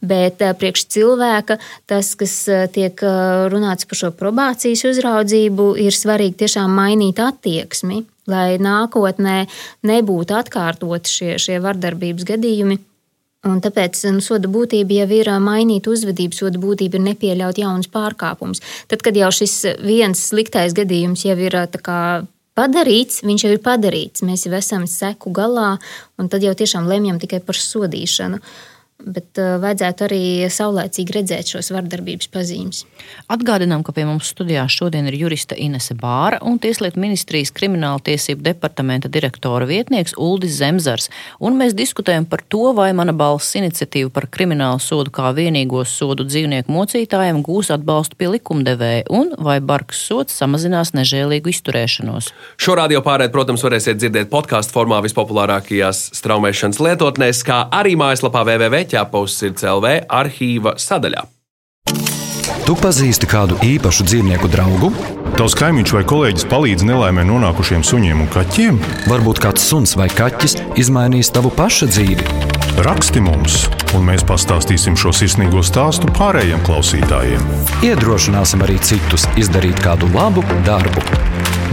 Bet 0.00 0.40
eh, 0.40 0.54
priekš 0.56 0.86
cilvēka 0.94 1.58
tas, 1.90 2.14
kas 2.16 2.38
eh, 2.48 2.64
tiek 2.72 3.04
runāts 3.52 3.84
par 3.90 4.00
šo 4.00 4.10
probācijas 4.16 4.86
uzraudzību, 4.94 5.74
ir 5.84 5.92
svarīgi 5.92 6.40
tiešām 6.46 6.72
mainīt 6.72 7.20
attieksmi, 7.20 8.00
lai 8.32 8.56
nākotnē 8.56 9.44
nebūtu 9.84 10.40
atkārtoti 10.40 11.16
šie, 11.18 11.30
šie 11.44 11.60
vardarbības 11.60 12.24
gadījumi. 12.32 12.80
Un 13.44 13.60
tāpēc 13.64 13.98
nu, 14.14 14.22
soda 14.24 14.48
būtība 14.48 15.02
jau 15.02 15.08
ir 15.12 15.28
mainīt 15.44 15.88
uzvedību, 15.90 16.36
soda 16.36 16.60
būtība 16.60 16.96
ir 16.96 17.06
nepieļaut 17.10 17.60
jaunus 17.60 17.90
pārkāpumus. 17.92 18.62
Tad, 18.88 19.04
kad 19.04 19.16
jau 19.18 19.28
šis 19.34 19.58
viens 19.84 20.22
sliktais 20.30 20.76
gadījums 20.76 21.26
jau 21.28 21.36
ir 21.36 21.58
kā, 21.84 22.00
padarīts, 22.56 23.20
viņš 23.26 23.44
jau 23.44 23.52
ir 23.52 23.64
padarīts, 23.64 24.24
mēs 24.24 24.46
jau 24.46 24.54
esam 24.56 24.86
seku 24.88 25.32
galā, 25.34 25.74
un 26.16 26.30
tad 26.32 26.46
jau 26.46 26.54
tiešām 26.56 26.88
lemjam 26.88 27.20
tikai 27.20 27.42
par 27.44 27.58
sodīšanu. 27.60 28.40
Uh, 28.40 28.73
bet 29.02 29.38
uh, 29.42 29.56
vajadzētu 29.62 30.04
arī 30.06 30.22
saulēcīgi 30.52 31.14
redzēt 31.16 31.50
šos 31.50 31.70
vardarbības 31.74 32.28
pazīmes. 32.32 32.84
Atgādinām, 33.32 33.82
ka 33.84 33.92
pie 33.96 34.04
mums 34.06 34.30
studijā 34.30 34.64
šodien 34.70 35.08
ir 35.10 35.16
jurista 35.18 35.56
Inese 35.58 35.96
Bāra 35.98 36.38
un 36.46 36.60
Tieslietu 36.62 37.02
ministrijas 37.02 37.52
krimināla 37.54 38.00
tiesību 38.06 38.44
departamenta 38.46 39.10
direktora 39.12 39.66
vietnieks 39.68 40.14
Uldis 40.20 40.56
Zemzars. 40.60 41.10
Un 41.42 41.58
mēs 41.58 41.74
diskutējam 41.76 42.28
par 42.30 42.44
to, 42.48 42.70
vai 42.76 42.92
mana 42.96 43.12
balss 43.16 43.56
iniciatīva 43.58 44.12
par 44.14 44.28
kriminālu 44.30 44.80
sodu 44.82 45.12
kā 45.14 45.32
vienīgo 45.36 45.82
sodu 45.88 46.26
dzīvnieku 46.28 46.72
mocītājiem 46.72 47.42
gūs 47.44 47.72
atbalstu 47.74 48.18
pie 48.20 48.30
likumdevēja 48.36 49.08
un 49.12 49.34
vai 49.42 49.58
bargs 49.58 50.04
sots 50.06 50.38
samazinās 50.38 50.94
nežēlīgu 50.96 51.50
izturēšanos. 51.52 52.30
Šo 52.62 52.78
radio 52.78 53.02
pārēd, 53.04 53.34
protams, 53.34 53.66
varēsiet 53.66 53.98
dzirdēt 54.00 54.32
podkāstu 54.32 54.78
formā 54.78 55.02
vispopulārākajās 55.04 56.06
straumēšanas 56.20 56.80
lietotnēs, 56.86 57.44
kā 57.46 57.64
arī 57.74 57.98
mājaslapā 58.00 58.46
www 58.46 58.83
ķēpaus 58.90 59.38
sirds 59.40 59.66
LV 59.68 60.04
arhīva 60.08 60.76
sadaļā. 60.80 61.24
Tu 62.64 62.72
pazīsti 62.80 63.28
kādu 63.28 63.58
īpašu 63.64 64.06
dzīvnieku 64.08 64.48
draugu? 64.52 64.88
Tavs 65.36 65.56
kaimiņš 65.58 65.92
vai 65.96 66.02
kolēģis 66.08 66.46
palīdz 66.48 66.84
nelaimē 66.88 67.24
nonākušiem 67.28 67.82
suņiem 67.84 68.22
un 68.24 68.30
kaķiem? 68.32 68.78
Varbūt 69.10 69.40
kāds 69.44 69.66
suns 69.68 69.92
vai 70.00 70.06
kaķis 70.12 70.56
izmainīs 70.80 71.32
tavu 71.34 71.52
pašu 71.52 71.90
dzīvi. 71.90 72.24
Raksti 72.86 73.20
mums, 73.22 73.58
un 73.94 74.08
mēs 74.08 74.24
pastāstīsim 74.26 74.96
šo 74.98 75.12
sirsnīgo 75.14 75.60
stāstu 75.66 76.08
pārējiem 76.16 76.64
klausītājiem. 76.66 77.44
Iedrošināsim 77.86 78.64
arī 78.66 78.80
citus 78.82 79.28
izdarīt 79.40 79.84
kādu 79.84 80.08
labu 80.14 80.42
darbu. 80.66 81.04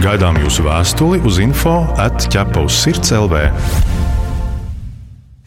Gaidām 0.04 0.38
jūsu 0.44 0.66
vēstuli 0.66 1.22
uz 1.26 1.40
info 1.42 1.80
atķepa 2.04 2.66
uz 2.66 2.76
sirds 2.84 3.16
LV. 3.16 3.46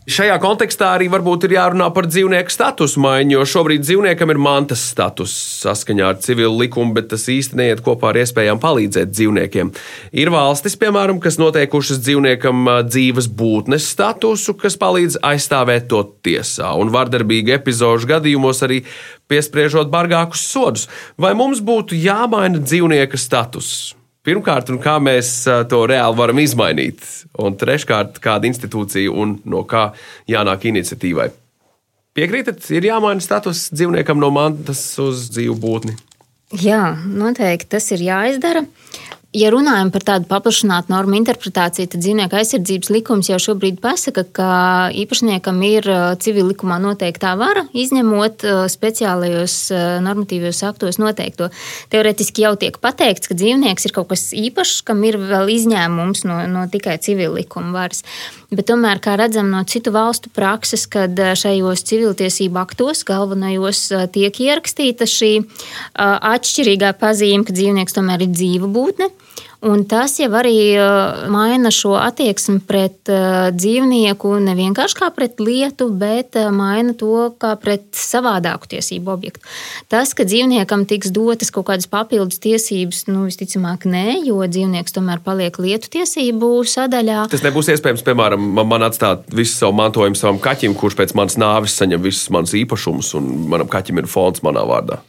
Šajā 0.05 0.35
kontekstā 0.38 0.91
arī 0.93 1.07
varbūt 1.09 1.47
ir 1.47 1.55
jārunā 1.55 1.88
par 1.89 2.05
dzīvnieku 2.05 2.53
statusu 2.53 3.01
maiņu, 3.01 3.39
jo 3.39 3.45
šobrīd 3.50 3.81
dzīvniekam 3.81 4.29
ir 4.35 4.38
mantas 4.38 4.83
status 4.91 5.33
saskaņā 5.63 6.12
ar 6.12 6.19
civilu 6.21 6.59
likumu, 6.59 6.93
bet 6.93 7.07
tas 7.09 7.24
īsti 7.33 7.57
neiet 7.57 7.81
kopā 7.81 8.12
ar 8.12 8.19
iespējām 8.21 8.62
palīdzēt 8.62 9.09
dzīvniekiem. 9.09 9.74
Ir 10.13 10.29
valstis, 10.29 10.77
piemēram, 10.77 11.17
kas 11.24 11.39
noteikušas 11.41 12.03
dzīvniekam 12.05 12.69
dzīves 12.85 13.31
būtnes 13.33 13.89
statusu, 13.95 14.53
kas 14.62 14.77
palīdz 14.77 15.17
aizstāvēt 15.25 15.89
to 15.89 16.05
tiesā, 16.21 16.69
un 16.77 16.93
vardarbīgu 16.93 17.57
epizodu 17.57 18.13
gadījumos 18.13 18.62
arī 18.62 18.83
piespriežot 19.25 19.89
bargākus 19.89 20.45
sodus. 20.53 20.85
Vai 21.17 21.33
mums 21.33 21.65
būtu 21.65 21.97
jāmaina 21.97 22.62
dzīvnieka 22.62 23.17
status? 23.17 23.95
Pirmkārt, 24.25 24.72
kā 24.82 24.98
mēs 25.03 25.32
to 25.70 25.84
reāli 25.89 26.17
varam 26.17 26.39
izmainīt, 26.41 27.03
un 27.38 27.58
treškārt, 27.62 28.17
kāda 28.24 28.50
institūcija 28.50 29.13
un 29.13 29.38
no 29.46 29.62
kā 29.70 29.91
jānāk 30.32 30.65
iniciatīvai. 30.72 31.29
Piekrītat, 32.15 32.63
ir 32.72 32.88
jāmaina 32.88 33.22
status 33.22 33.67
dzīvniekam 33.75 34.22
no 34.24 34.32
mantas 34.34 34.82
uz 35.03 35.27
dzīvu 35.36 35.58
būtni. 35.62 35.98
Jā, 36.62 36.96
noteikti 37.05 37.74
tas 37.75 37.89
ir 37.91 38.05
jāizdara. 38.05 38.63
Ja 39.36 39.50
runājam 39.51 39.89
par 39.92 40.04
tādu 40.08 40.30
paplašinātu 40.30 40.94
normu 40.94 41.18
interpretāciju, 41.18 41.89
tad 41.92 42.00
dzīvnieku 42.00 42.38
aizsardzības 42.39 42.92
likums 42.96 43.27
jau 43.27 43.39
šobrīd 43.44 43.82
pasaka, 43.84 44.24
ka 44.24 44.51
īpašniekam 44.96 45.60
ir 45.68 45.89
civil 46.24 46.48
likumā 46.54 46.77
noteiktā 46.80 47.34
vara, 47.36 47.65
izņemot 47.75 48.46
speciālajos 48.72 49.58
normatīvos 50.06 50.63
aktos 50.70 51.01
noteikto. 51.04 51.50
Teoretiski 51.92 52.46
jau 52.46 52.54
tiek 52.62 52.80
pateikts, 52.80 53.27
ka 53.27 53.36
dzīvnieks 53.36 53.89
ir 53.89 53.96
kaut 53.98 54.13
kas 54.13 54.30
īpašs, 54.32 54.80
kam 54.88 55.04
ir 55.04 55.20
vēl 55.20 55.51
izņēmums 55.58 56.24
no, 56.30 56.39
no 56.56 56.63
tikai 56.72 56.96
civil 57.04 57.36
likuma 57.36 57.75
varas. 57.75 58.06
Bet 58.54 58.68
tomēr, 58.70 59.00
kā 59.02 59.16
redzam 59.18 59.50
no 59.50 59.64
citu 59.66 59.94
valstu 59.96 60.30
prakses, 60.34 60.86
kad 60.92 61.18
šajos 61.18 61.82
civiltiesību 61.90 62.62
aktos 62.62 63.02
galvenajos 63.08 63.88
tiek 64.14 64.42
ierakstīta 64.46 65.08
šī 65.10 65.32
atšķirīgā 65.98 66.94
pazīme, 67.02 67.46
ka 67.48 67.56
dzīvnieks 67.56 67.98
tomēr 67.98 68.28
ir 68.28 68.36
dzīva 68.36 68.70
būtne. 68.70 69.10
Un 69.65 69.81
tas 69.89 70.13
jau 70.19 70.27
arī 70.38 70.75
uh, 70.77 71.25
maina 71.34 71.72
šo 71.74 71.95
attieksmi 71.98 72.60
pret 72.69 73.10
uh, 73.10 73.48
dzīvnieku 73.55 74.36
ne 74.43 74.53
vienkārši 74.57 74.98
kā 75.00 75.07
pret 75.15 75.41
lietu, 75.41 75.88
bet 75.89 76.38
uh, 76.38 76.51
maina 76.53 76.93
to 76.98 77.31
kā 77.41 77.55
pret 77.57 77.88
savādāku 77.98 78.69
tiesību 78.75 79.10
objektu. 79.15 79.41
Tas, 79.89 80.13
ka 80.13 80.27
dzīvniekam 80.27 80.86
tiks 80.86 81.10
dotas 81.15 81.50
kaut 81.55 81.65
kādas 81.72 81.89
papildus 81.89 82.38
tiesības, 82.43 83.07
nu, 83.10 83.25
visticamāk, 83.25 83.88
nē, 83.89 84.19
jo 84.27 84.38
dzīvnieks 84.45 84.93
tomēr 84.93 85.24
paliek 85.25 85.57
lietu 85.57 85.89
tiesību 85.98 86.51
sadaļā. 86.69 87.25
Tas 87.34 87.45
nebūs 87.48 87.74
iespējams, 87.74 88.05
piemēram, 88.05 88.45
man 88.62 88.86
atstāt 88.86 89.25
visu 89.34 89.57
savu 89.57 89.74
mantojumu 89.81 90.19
savam 90.19 90.38
kaķim, 90.45 90.77
kurš 90.77 91.00
pēc 91.01 91.17
manas 91.17 91.41
nāves 91.41 91.74
saņem 91.81 92.05
visus 92.05 92.29
manus 92.29 92.53
īpašumus, 92.62 93.15
un 93.17 93.34
manam 93.50 93.72
kaķim 93.72 94.03
ir 94.03 94.13
fonds 94.13 94.45
manā 94.45 94.67
vārdā 94.69 95.01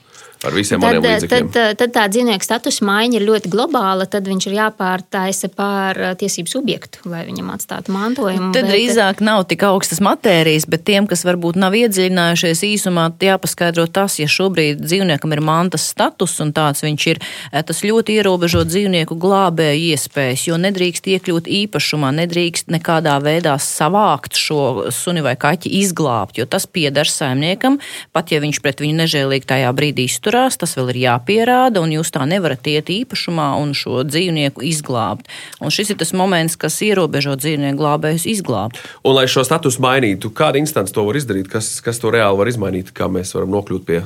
ar 0.45 0.57
visiem 0.57 0.81
tad, 0.81 0.99
maniem 0.99 1.07
līdzekļiem. 1.07 1.49
Tad, 1.55 1.78
tad 1.81 1.95
tā 1.95 2.05
dzīvnieka 2.12 2.45
status 2.45 2.81
maiņa 2.85 3.19
ir 3.19 3.26
ļoti 3.26 3.50
globāla. 3.52 4.07
Tad 4.11 4.28
viņš 4.28 4.49
ir 4.50 4.57
jāpārtaisa 4.59 5.50
pār 5.57 6.00
tiesību 6.21 6.52
subjektu, 6.52 7.05
lai 7.11 7.25
viņam 7.28 7.50
atstātu 7.55 7.95
mantojumu. 7.95 8.50
Tad 8.57 8.66
bet... 8.66 8.73
drīzāk 8.75 9.23
nav 9.25 9.47
tik 9.50 9.64
augstas 9.66 10.02
matērijas, 10.05 10.69
bet 10.71 10.85
tiem, 10.88 11.09
kas 11.11 11.25
varbūt 11.26 11.59
nav 11.61 11.76
iedziļinājušies 11.78 12.64
īsumā, 12.69 13.09
jāpaskaidro 13.26 13.87
tas, 13.88 14.19
ja 14.21 14.28
šobrīd 14.31 14.83
dzīvniekam 14.85 15.35
ir 15.37 15.43
mantas 15.45 15.88
status 15.93 16.37
un 16.45 16.52
tāds 16.57 16.85
viņš 16.85 17.09
ir, 17.14 17.23
tas 17.66 17.83
ļoti 17.87 18.19
ierobežo 18.21 18.64
dzīvnieku 18.69 19.16
glābēju 19.21 19.93
iespējas, 19.95 20.47
jo 20.50 20.61
nedrīkst 20.61 21.09
iekļūt 21.16 21.50
īpašumā, 21.62 22.12
nedrīkst 22.21 22.71
nekādā 22.75 23.16
veidā 23.25 23.57
savākt 23.62 24.38
šo 24.38 24.90
suni 24.95 25.25
vai 25.25 25.37
kaķi 25.40 25.73
izglābt, 25.81 26.38
jo 26.40 26.47
tas 26.50 26.69
pieder 26.69 27.09
saimniekam, 27.11 27.81
pat 28.16 28.33
ja 28.35 28.43
viņš 28.45 28.62
pret 28.64 28.83
viņu 28.85 29.00
nežēlīgi 29.02 29.49
tajā 29.49 29.73
brīdī 29.76 30.09
izturās 30.26 30.59
tas 30.59 30.75
vēl 30.75 30.90
ir 30.90 30.99
jāpierāda, 31.04 31.80
un 31.80 31.92
jūs 31.95 32.11
tā 32.11 32.25
nevarat 32.26 32.66
iet 32.66 32.90
īpašumā 32.90 33.54
un 33.61 33.75
šo 33.75 34.02
dzīvnieku 34.02 34.64
izglābt. 34.66 35.28
Un 35.62 35.71
šis 35.71 35.92
ir 35.95 35.99
tas 36.00 36.12
moments, 36.12 36.56
kas 36.59 36.83
ierobežo 36.83 37.37
dzīvnieku 37.38 37.78
glābējus 37.78 38.26
izglābt. 38.26 38.80
Un, 39.04 39.14
lai 39.14 39.28
šo 39.30 39.45
statusu 39.47 39.80
mainītu, 39.80 40.33
kāda 40.35 40.59
instance 40.59 40.92
to 40.92 41.04
var 41.06 41.16
izdarīt, 41.16 41.47
kas, 41.49 41.80
kas 41.80 42.02
to 42.02 42.11
reāli 42.11 42.38
var 42.38 42.50
izmainīt, 42.50 42.90
kā 42.90 43.06
mēs 43.06 43.37
varam 43.37 43.54
nokļūt 43.54 43.87
pie, 43.87 44.02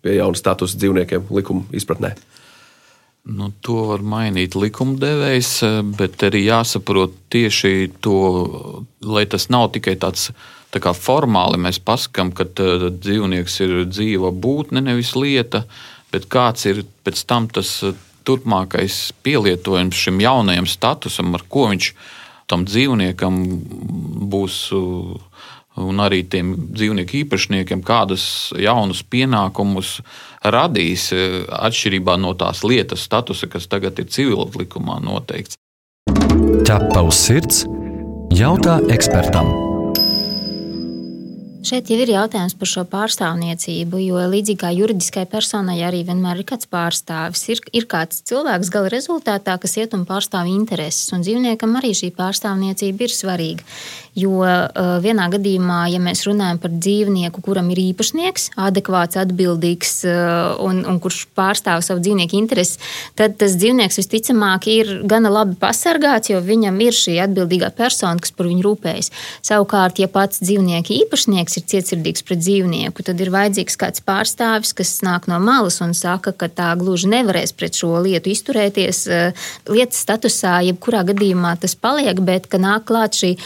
pie 0.00 0.16
jauna 0.16 0.40
statusa 0.40 0.80
dzīvniekiem 0.80 1.28
likuma 1.28 1.68
izpratnē? 1.76 2.14
Nu, 3.28 3.50
to 3.60 3.82
var 3.90 4.00
mainīt 4.00 4.56
likumdevējs, 4.56 5.52
bet 5.98 6.24
arī 6.24 6.46
jāsaprot 6.46 7.12
tieši 7.28 7.90
to, 8.00 8.16
lai 9.04 9.26
tas 9.28 9.50
nav 9.52 9.68
tikai 9.76 9.98
tāds 10.00 10.30
Tā 10.30 10.38
kā 10.40 10.59
formāli 10.78 11.58
mēs 11.58 11.80
pasakām, 11.82 12.32
ka 12.32 12.44
dzīvnieks 12.44 13.60
ir 13.60 13.84
dzīva 13.90 14.30
būtne, 14.30 14.80
nevis 14.80 15.16
lieta, 15.16 15.64
bet 16.12 16.28
kāds 16.28 16.66
ir 16.66 16.84
pēc 17.04 17.24
tam 17.26 17.48
tas 17.48 17.82
turpmākais 18.24 19.12
pielietojums 19.22 19.96
šim 19.96 20.20
jaunajam 20.20 20.66
statusam, 20.66 21.34
ar 21.34 21.42
ko 21.48 21.68
viņš 21.70 21.94
tam 22.46 22.64
dzīvniekam 22.64 23.40
būs. 24.30 24.70
Un 25.80 26.02
arī 26.02 26.24
tiem 26.26 26.50
dzīvnieku 26.74 27.14
īpašniekiem, 27.22 27.80
kādus 27.86 28.50
jaunus 28.58 29.04
pienākumus 29.06 30.00
radīs, 30.42 31.06
atšķirībā 31.14 32.18
no 32.20 32.34
tās 32.34 32.64
lietas 32.66 33.06
statusa, 33.06 33.48
kas 33.48 33.70
tagad 33.70 34.02
ir 34.02 34.10
civilu 34.10 34.50
likumā 34.58 34.98
noteikts. 35.00 35.56
Ķepa 36.66 37.06
uz 37.06 37.22
sirds, 37.22 37.64
jautā 38.34 38.80
ekspertam. 38.90 39.69
Šeit 41.60 41.90
jau 41.92 41.98
ir 42.00 42.08
jautājums 42.08 42.54
par 42.56 42.68
šo 42.70 42.82
pārstāvniecību, 42.88 43.98
jo 44.00 44.20
līdzīgi 44.32 44.60
kā 44.62 44.70
juridiskai 44.72 45.26
personai 45.28 45.76
arī 45.84 45.98
vienmēr 46.08 46.40
ir 46.40 46.46
kāds 46.48 46.68
pārstāvis. 46.72 47.42
Ir, 47.52 47.60
ir 47.76 47.86
kāds 47.90 48.22
cilvēks 48.30 48.70
gala 48.72 48.88
rezultātā, 48.94 49.58
kas 49.60 49.76
iet 49.76 49.92
un 49.96 50.06
pārstāv 50.08 50.48
intereses, 50.48 51.10
un 51.12 51.20
dzīvniekam 51.26 51.76
arī 51.76 51.92
šī 51.98 52.14
pārstāvniecība 52.16 53.04
ir 53.04 53.12
svarīga. 53.12 53.68
Jo 54.18 54.40
uh, 54.42 54.96
vienā 55.02 55.28
gadījumā, 55.30 55.84
ja 55.92 56.00
mēs 56.02 56.24
runājam 56.26 56.58
par 56.62 56.72
dzīvnieku, 56.74 57.42
kuram 57.46 57.68
ir 57.70 57.78
īpašnieks, 57.84 58.50
adekvāts, 58.58 59.18
atbildīgs 59.20 59.92
uh, 60.08 60.58
un, 60.66 60.82
un 60.88 60.98
kurš 61.02 61.28
pārstāv 61.38 61.84
savu 61.86 62.02
dzīvnieku 62.02 62.34
intereses, 62.38 62.80
tad 63.18 63.36
tas 63.38 63.54
dzīvnieks 63.60 64.00
visticamāk 64.00 64.66
ir 64.72 64.90
gana 65.06 65.30
labi 65.30 65.54
pasargāts, 65.60 66.32
jo 66.32 66.40
viņam 66.42 66.80
ir 66.82 66.96
šī 66.96 67.20
atbildīgā 67.22 67.70
persona, 67.78 68.18
kas 68.18 68.34
par 68.34 68.50
viņu 68.50 68.64
rūpējas. 68.66 69.12
Savukārt, 69.46 70.02
ja 70.02 70.10
pats 70.10 70.42
dzīvnieka 70.42 70.94
īpašnieks 70.96 71.60
ir 71.60 71.66
cietsirdīgs 71.70 72.26
pret 72.26 72.42
dzīvnieku, 72.42 73.06
tad 73.06 73.20
ir 73.22 73.30
vajadzīgs 73.34 73.78
kāds 73.80 74.02
pārstāvis, 74.04 74.74
kas 74.76 74.96
nāk 75.06 75.30
no 75.30 75.38
malas 75.42 75.80
un 75.84 75.94
saka, 75.96 76.34
ka 76.34 76.50
tā 76.50 76.72
gluži 76.80 77.10
nevarēs 77.14 77.54
pret 77.56 77.78
šo 77.78 77.94
lietu 78.04 78.32
izturēties. 78.34 79.04
Eh, 79.06 79.48
lietas 79.70 80.02
statusā, 80.04 80.58
jebkurā 80.66 81.04
gadījumā 81.12 81.54
tas 81.60 81.76
paliek, 81.78 82.18
bet 82.24 82.50
ka 82.50 82.60
nāk 82.60 82.88
klāt 82.90 83.18
šī 83.20 83.36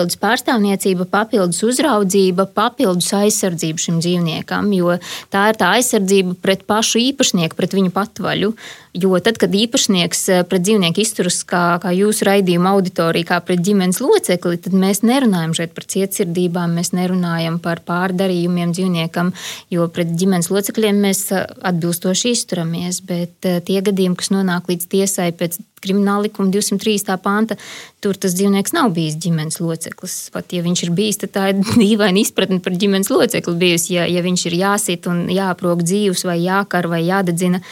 papildus 0.00 0.16
pārstāvniecība, 0.20 1.04
papildus 1.10 1.60
uzraudzība, 1.66 2.46
papildus 2.56 3.10
aizsardzība 3.12 3.78
šim 3.78 3.98
dzīvniekam, 4.00 4.72
jo 4.72 4.96
tā 5.30 5.50
ir 5.50 5.58
tā 5.60 5.74
aizsardzība 5.76 6.38
pret 6.40 6.64
pašu 6.64 7.02
īpašnieku, 7.10 7.56
pret 7.56 7.76
viņu 7.76 7.92
patvaļu. 7.92 8.54
Jo 8.90 9.14
tad, 9.22 9.36
kad 9.38 9.52
īpašnieks 9.54 10.20
eh, 10.34 10.40
pret 10.50 10.64
dzīvnieku 10.66 10.98
izturas 11.04 11.44
kā, 11.46 11.78
kā 11.82 11.92
jūsu 11.94 12.26
raidījuma 12.26 12.72
auditorija, 12.74 13.28
kā 13.28 13.38
pret 13.46 13.62
ģimenes 13.62 14.00
locekli, 14.02 14.58
tad 14.58 14.74
mēs 14.74 15.04
nerunājam 15.06 15.54
šeit 15.54 15.76
par 15.76 15.86
cietsirdībām, 15.92 16.74
mēs 16.74 16.90
nerunājam 16.98 17.60
par 17.62 17.84
pārdarījumiem 17.86 18.74
dzīvniekam, 18.74 19.30
jo 19.70 19.86
pret 19.94 20.10
ģimenes 20.18 20.50
locekļiem 20.50 20.98
mēs 21.06 21.22
eh, 21.30 21.46
atbilstoši 21.70 22.34
izturamies. 22.34 22.98
Bet 23.06 23.46
eh, 23.46 23.60
tie 23.62 23.78
gadījumi, 23.86 24.18
kas 24.18 24.34
nonāk 24.34 24.72
līdz 24.72 24.90
tiesai 24.90 25.30
pēc 25.38 25.60
krimināla 25.80 26.26
likuma 26.26 26.50
203. 26.50 27.14
panta, 27.22 27.56
tur 28.02 28.18
tas 28.18 28.34
dzīvnieks 28.34 28.74
nav 28.74 28.90
bijis 28.98 29.16
ģimenes 29.22 29.62
loceklis. 29.62 30.18
Pat 30.34 30.50
ja 30.50 30.66
viņš 30.66 30.86
ir 30.88 30.94
bijis, 30.98 31.22
tad 31.22 31.36
tā 31.38 31.48
ir 31.54 31.62
dīvaina 31.78 32.26
izpratne 32.26 32.58
par 32.58 32.74
ģimenes 32.74 33.14
locekli 33.14 33.58
bijusi, 33.62 34.00
ja, 34.00 34.10
ja 34.10 34.26
viņš 34.26 34.50
ir 34.50 34.60
jāsit 34.64 35.10
un 35.10 35.28
jāprok 35.30 35.86
dzīvs 35.86 36.26
vai 36.26 36.40
jākar 36.42 36.90
vai 36.90 37.04
jādedzina. 37.06 37.62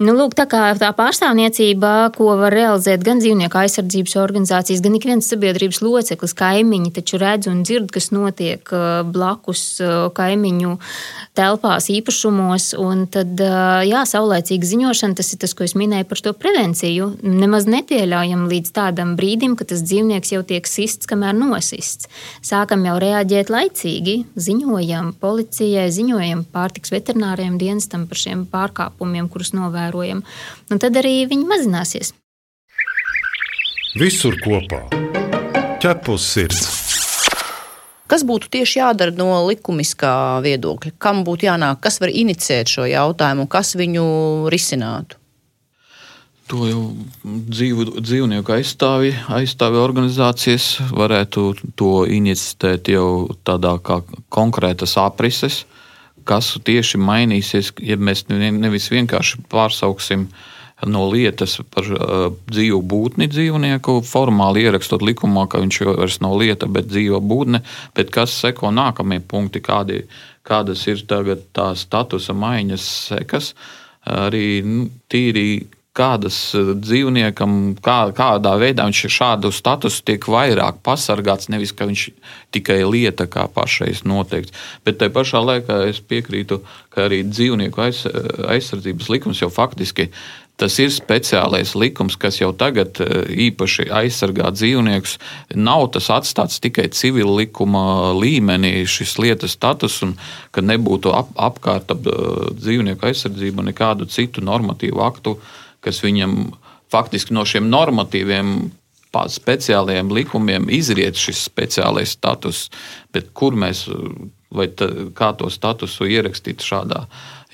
Nu, 0.00 0.14
lūk, 0.16 0.32
tā 0.32 0.46
kā 0.48 0.62
tā 0.80 0.88
pārstāvniecība, 0.96 1.88
ko 2.14 2.30
var 2.40 2.54
realizēt 2.56 3.02
gan 3.04 3.18
dzīvnieku 3.20 3.58
aizsardzības 3.60 4.14
organizācijas, 4.16 4.80
gan 4.80 4.94
ik 4.96 5.04
viens 5.04 5.26
sabiedrības 5.28 5.82
loceklis, 5.84 6.32
kaimiņi 6.38 6.92
taču 6.96 7.18
redz 7.20 7.50
un 7.50 7.58
dzird, 7.68 7.90
kas 7.92 8.08
notiek 8.08 8.64
uh, 8.72 9.02
blakus 9.04 9.64
uh, 9.84 10.06
kaimiņu 10.16 10.78
telpās, 11.36 11.90
īpašumos. 11.92 12.70
Un 12.80 13.02
tad, 13.12 13.34
uh, 13.44 13.82
jā, 13.84 14.06
saulēcīga 14.08 14.70
ziņošana, 14.70 15.18
tas 15.18 15.34
ir 15.34 15.42
tas, 15.44 15.52
ko 15.58 15.66
es 15.68 15.76
minēju 15.76 16.08
par 16.08 16.24
to 16.24 16.32
prevenciju. 16.46 17.10
Nemaz 17.20 17.68
nepieļaujam 17.68 18.48
līdz 18.48 18.72
tādam 18.80 19.12
brīdim, 19.20 19.52
ka 19.52 19.68
tas 19.68 19.84
dzīvnieks 19.84 20.32
jau 20.32 20.40
tiek 20.48 20.64
sists, 20.64 21.04
kamēr 21.12 21.36
nosists. 21.36 22.08
Sākam 22.40 22.88
jau 22.88 22.96
reaģēt 23.04 23.52
laicīgi, 23.52 24.16
ziņojam 24.48 25.12
policijai, 25.20 25.90
ziņojam 25.92 26.46
pārtiks 26.56 26.96
veterināriem 26.96 27.60
dienestam 27.60 28.08
par 28.08 28.24
šiem 28.24 28.48
pārkāpumiem, 28.48 29.28
kurus 29.28 29.52
novērojam 29.52 29.89
ievērojama. 29.90 30.22
Un 30.70 30.78
tad 30.78 30.96
arī 30.96 31.26
viņi 31.28 31.46
mazināsies. 31.48 32.12
Visur 33.98 34.36
kopā- 34.38 34.86
ķepus 35.82 36.18
sirds. 36.18 36.68
Kas 38.06 38.24
būtu 38.24 38.48
tieši 38.50 38.80
jādara 38.80 39.14
no 39.14 39.46
likumiskā 39.46 40.42
viedokļa? 40.42 40.92
Kam 40.98 41.24
būtu 41.24 41.46
jānāk, 41.46 41.80
kas 41.80 42.00
var 42.00 42.08
inicēt 42.08 42.66
šo 42.66 42.82
jautājumu, 42.82 43.48
kas 43.48 43.74
viņu 43.74 44.50
risinātu? 44.50 45.14
To 46.48 46.66
jau 46.66 46.96
dzīvu, 47.24 48.02
dzīvnieku 48.02 48.50
aizstāvi, 48.50 49.14
aizstāvi 49.28 49.78
organizācijas 49.78 50.80
varētu 50.90 51.54
to 51.76 52.04
iniciēt 52.10 52.88
jau 52.88 53.30
tādā 53.44 53.78
kā 53.78 54.02
konkrētas 54.28 54.96
aprises, 54.98 55.64
kas 56.30 56.54
tieši 56.66 57.00
mainīsies, 57.02 57.74
ja 57.82 57.98
mēs 57.98 58.26
nevis 58.30 58.88
vienkārši 58.92 59.44
pārsauksim 59.50 60.28
no 60.88 61.02
lietas 61.10 61.58
par 61.74 61.88
uh, 61.92 62.30
dzīvu 62.48 62.78
būtni 62.88 63.28
dzīvnieku, 63.28 63.98
formāli 64.08 64.64
ierakstot 64.64 65.02
likumā, 65.04 65.44
ka 65.50 65.60
viņš 65.60 65.80
vairs 65.90 66.20
nav 66.24 66.38
lieta, 66.40 66.70
bet 66.70 66.88
dzīva 66.88 67.20
būtne, 67.20 67.60
bet 67.96 68.12
kas 68.14 68.38
seko 68.40 68.72
nākamie 68.72 69.20
punkti, 69.20 69.60
kādi, 69.64 70.06
kādas 70.46 70.86
ir 70.88 71.02
tagad 71.10 71.44
tā 71.56 71.74
statusa 71.76 72.32
maiņas 72.32 72.86
sekas, 73.10 73.52
arī 74.08 74.62
nu, 74.64 74.88
tīri 75.12 75.66
kādas 75.96 76.36
dzīvniekam, 76.54 77.76
kā, 77.82 77.98
kādā 78.16 78.52
veidā 78.60 78.86
viņš 78.88 79.00
šādu 79.10 79.50
statusu 79.54 80.04
tiek 80.06 80.26
vairāk 80.30 80.78
pasargāts, 80.86 81.50
nevis 81.50 81.74
ka 81.76 81.88
viņš 81.90 82.04
tikai 82.54 82.82
lieta 82.86 83.26
kā 83.30 83.48
pašais 83.50 84.04
noteikts. 84.06 84.54
Bet 84.86 85.00
tajā 85.00 85.14
pašā 85.16 85.42
laikā 85.44 85.80
es 85.90 85.98
piekrītu, 86.00 86.60
ka 86.94 87.08
arī 87.08 87.24
dzīvnieku 87.26 87.82
aiz, 87.88 88.04
aizsardzības 88.54 89.10
likums 89.10 89.42
jau 89.42 89.50
faktiski 89.50 90.10
Tas 90.60 90.74
ir 90.76 90.90
speciālais 90.92 91.70
likums, 91.72 92.18
kas 92.20 92.36
jau 92.36 92.50
tagad 92.52 92.98
eh, 93.00 93.30
īpaši 93.48 93.86
aizsargā 93.96 94.50
dzīvniekus. 94.52 95.16
Nav 95.56 95.86
tas 95.94 96.10
atstāts 96.12 96.60
tikai 96.60 96.90
civila 96.92 97.38
likuma 97.38 98.12
līmenī, 98.12 98.82
šis 98.84 99.16
lietas 99.22 99.56
status, 99.56 100.02
un 100.04 100.18
ka 100.52 100.60
nebūtu 100.60 101.14
ap, 101.16 101.32
apkārt 101.48 101.94
ap 101.94 102.04
eh, 102.04 102.20
dzīvnieku 102.60 103.08
aizsardzību 103.08 103.70
nekādu 103.70 104.10
citu 104.12 104.44
normatīvu 104.44 105.00
aktu, 105.06 105.38
kas 105.84 106.02
viņam 106.04 106.52
faktiski 106.90 107.34
no 107.36 107.46
šiem 107.46 107.70
normatīviem 107.70 108.70
speciālajiem 109.10 110.12
likumiem 110.14 110.68
izriet 110.70 111.18
šis 111.18 111.42
speciālais 111.48 112.12
status, 112.14 112.68
bet 113.14 113.32
kur 113.34 113.56
mēs 113.58 113.88
vai 114.54 114.66
tā, 114.70 114.88
kā 115.14 115.32
to 115.38 115.50
statusu 115.50 116.06
ierakstīt 116.10 116.62
šādā 116.66 117.04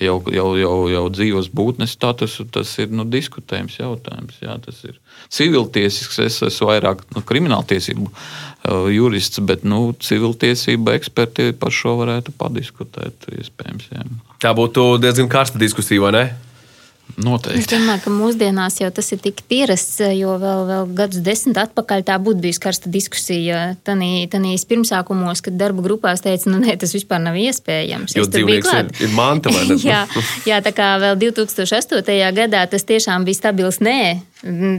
jau, 0.01 0.17
jau, 0.33 0.47
jau, 0.57 0.75
jau 0.91 1.03
dzīves 1.13 1.49
būtnes 1.53 1.93
statusu, 1.97 2.45
tas 2.53 2.71
ir 2.81 2.93
nu, 2.93 3.05
diskutējums 3.09 3.77
jautājums. 3.79 4.37
Jā, 4.41 4.57
tas 4.63 4.81
ir 4.85 4.97
civiltiesisks, 5.33 6.19
es 6.25 6.39
esmu 6.49 6.71
vairāk 6.71 7.03
nu, 7.15 7.23
krimināltiesību 7.25 8.09
jurists, 8.93 9.41
bet 9.45 9.65
nu, 9.67 9.91
civiltiesība 10.03 10.97
eksperti 10.97 11.51
par 11.57 11.73
šo 11.73 11.97
varētu 12.01 12.35
padiskutēt. 12.37 13.29
Jā. 13.29 14.05
Tā 14.41 14.53
būtu 14.57 14.89
diezgan 15.01 15.29
karsta 15.31 15.61
diskusija, 15.61 16.03
vai 16.05 16.13
ne? 16.17 16.25
Noteikti. 17.17 17.63
Es 17.63 17.69
domāju, 17.71 18.01
ka 18.03 18.11
mūsdienās 18.13 18.75
jau 18.81 18.89
tas 18.93 19.07
ir 19.15 19.21
tik 19.23 19.39
pierasts, 19.49 20.01
jo 20.13 20.35
vēl, 20.41 20.63
vēl 20.69 20.91
gadus 20.99 21.23
desmit 21.25 21.57
atpakaļ 21.57 22.03
tā 22.05 22.17
būtu 22.21 22.43
bijusi 22.43 22.61
karsta 22.61 22.91
diskusija. 22.93 23.61
Tanīs 23.87 24.67
pirmsākumos, 24.69 25.41
kad 25.45 25.57
darba 25.57 25.85
grupās 25.85 26.21
teica, 26.25 26.51
nu 26.51 26.61
nē, 26.61 26.75
tas 26.77 26.93
vispār 26.93 27.23
nav 27.23 27.39
iespējams. 27.41 28.13
Jo 28.17 28.27
dzīvnieks 28.29 28.73
ir, 28.75 28.91
ir 29.07 29.13
manta 29.17 29.53
vai 29.55 29.65
ne? 29.71 29.79
jā, 29.91 30.03
jā, 30.45 30.61
tā 30.65 30.75
kā 30.77 30.93
vēl 31.01 31.17
2008. 31.25 32.05
gadā 32.37 32.65
tas 32.69 32.85
tiešām 32.85 33.25
bija 33.25 33.41
stabils 33.41 33.81
nē. 33.81 33.99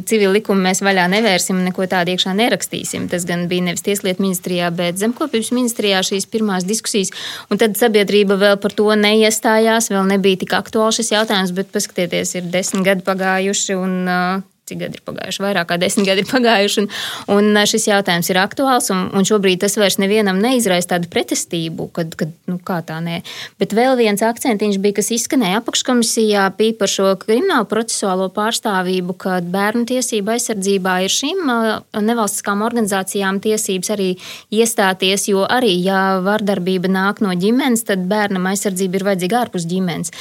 Civil 0.09 0.31
likumu 0.37 0.63
mēs 0.69 0.83
vaļā 0.87 1.09
nevērsim, 1.11 1.59
neko 1.67 1.89
tādu 1.91 2.13
iekšā 2.15 2.35
nerakstīsim. 2.39 3.09
Tas 3.11 3.25
gan 3.29 3.47
bija 3.51 3.65
nevis 3.67 3.83
Tieslietu 3.87 4.23
ministrijā, 4.23 4.69
bet 4.75 5.01
Zemkopības 5.01 5.51
ministrijā 5.57 6.03
šīs 6.07 6.29
pirmās 6.31 6.67
diskusijas. 6.69 7.11
Un 7.51 7.59
tad 7.59 7.75
sabiedrība 7.81 8.39
vēl 8.39 8.61
par 8.63 8.77
to 8.79 8.87
neiestājās, 8.95 9.91
vēl 9.91 10.07
nebija 10.15 10.45
tik 10.45 10.55
aktuāls 10.59 11.01
šis 11.01 11.11
jautājums, 11.17 11.55
bet 11.57 11.75
paskatieties, 11.75 12.37
ir 12.39 12.53
desmit 12.53 12.87
gadi 12.87 13.07
pagājuši 13.09 13.79
un 13.79 13.99
uh, 14.07 14.47
cik 14.69 14.83
gadi 14.85 15.01
ir 15.01 15.05
pagājuši, 15.09 15.43
vairāk 15.45 15.71
kā 15.71 15.79
desmit 15.81 16.09
gadi 16.09 16.25
ir 16.25 16.31
pagājuši. 16.31 16.85
Un, 16.85 16.91
un 17.39 17.63
šis 17.69 17.89
jautājums 17.91 18.31
ir 18.33 18.41
aktuāls, 18.41 18.91
un, 18.95 19.09
un 19.17 19.27
šobrīd 19.29 19.63
tas 19.65 19.79
vairs 19.81 19.99
nevienam 20.01 20.41
neizraisa 20.43 20.95
tādu 20.95 21.11
pretestību, 21.13 21.89
kad, 21.97 22.15
kad 22.19 22.33
nu, 22.51 22.59
kā 22.65 22.81
tā 22.87 23.01
nē. 23.05 23.21
Bet 23.61 23.75
vēl 23.77 23.97
viens 24.01 24.23
akcentiņš 24.25 24.81
bija, 24.83 24.99
kas 25.01 25.13
izskanēja 25.17 25.63
apakškomisijā, 25.63 26.49
par 26.79 26.91
šo 26.91 27.13
kriminālu 27.21 27.67
procesuālo 27.69 28.29
pārstāvību, 28.35 29.17
kad 29.21 29.47
bērnu 29.53 29.87
tiesība 29.89 30.37
aizsardzībā 30.37 30.99
ir 31.05 31.13
šīm 31.13 31.51
nevalstiskām 32.05 32.63
organizācijām 32.67 33.41
tiesības 33.45 33.93
arī 33.95 34.09
iestāties, 34.55 35.29
jo 35.31 35.45
arī, 35.49 35.73
ja 35.85 36.19
vardarbība 36.25 36.91
nāk 36.93 37.23
no 37.25 37.35
ģimenes, 37.39 37.87
tad 37.89 38.05
bērnam 38.11 38.49
aizsardzība 38.51 39.01
ir 39.01 39.07
vajadzīga 39.11 39.41
ārpus 39.45 39.67
ģimenes. 39.71 40.13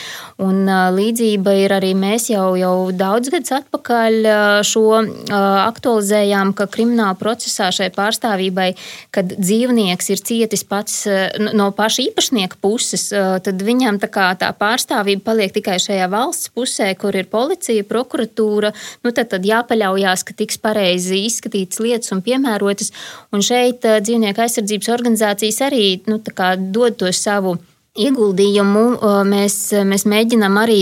Un 0.43 0.65
līdzība 0.67 1.55
ir 1.63 1.75
arī 1.77 1.93
mēs 1.97 2.29
jau, 2.31 2.49
jau 2.59 2.75
daudz 2.95 3.31
gadus 3.33 3.55
atpakaļ 3.59 4.29
šo 4.67 4.85
aktualizējām, 5.37 6.53
ka 6.57 6.67
krimināla 6.71 7.17
procesā 7.19 7.69
šai 7.73 7.89
pārstāvībai, 7.95 8.69
kad 9.15 9.33
dzīvnieks 9.37 10.11
ir 10.13 10.23
cietis 10.29 10.65
pats 10.67 11.03
no 11.57 11.69
paša 11.75 12.07
īpašnieka 12.07 12.59
puses, 12.63 13.09
tad 13.11 13.63
viņam 13.67 13.99
tā, 14.01 14.09
kā, 14.13 14.27
tā 14.39 14.51
pārstāvība 14.57 15.25
paliek 15.29 15.55
tikai 15.55 15.77
šajā 15.83 16.09
valsts 16.11 16.51
pusē, 16.55 16.91
kur 16.99 17.15
ir 17.17 17.29
policija, 17.31 17.85
prokuratūra. 17.87 18.73
Nu, 19.05 19.13
tad, 19.13 19.31
tad 19.33 19.47
jāpaļaujās, 19.47 20.25
ka 20.27 20.35
tiks 20.37 20.59
pareizi 20.61 21.23
izskatītas 21.27 21.81
lietas 21.83 22.13
un 22.15 22.23
piemērotas. 22.25 22.93
Un 23.35 23.45
šeit 23.45 23.85
dzīvnieku 23.85 24.43
aizsardzības 24.43 24.93
organizācijas 24.97 25.63
arī 25.67 25.87
nu, 26.09 26.21
dod 26.21 26.99
to 26.99 27.11
savu 27.15 27.57
ieguldījumu 27.97 28.83
mēs, 29.27 29.57
mēs 29.87 30.05
mēģinām 30.09 30.59
arī 30.61 30.81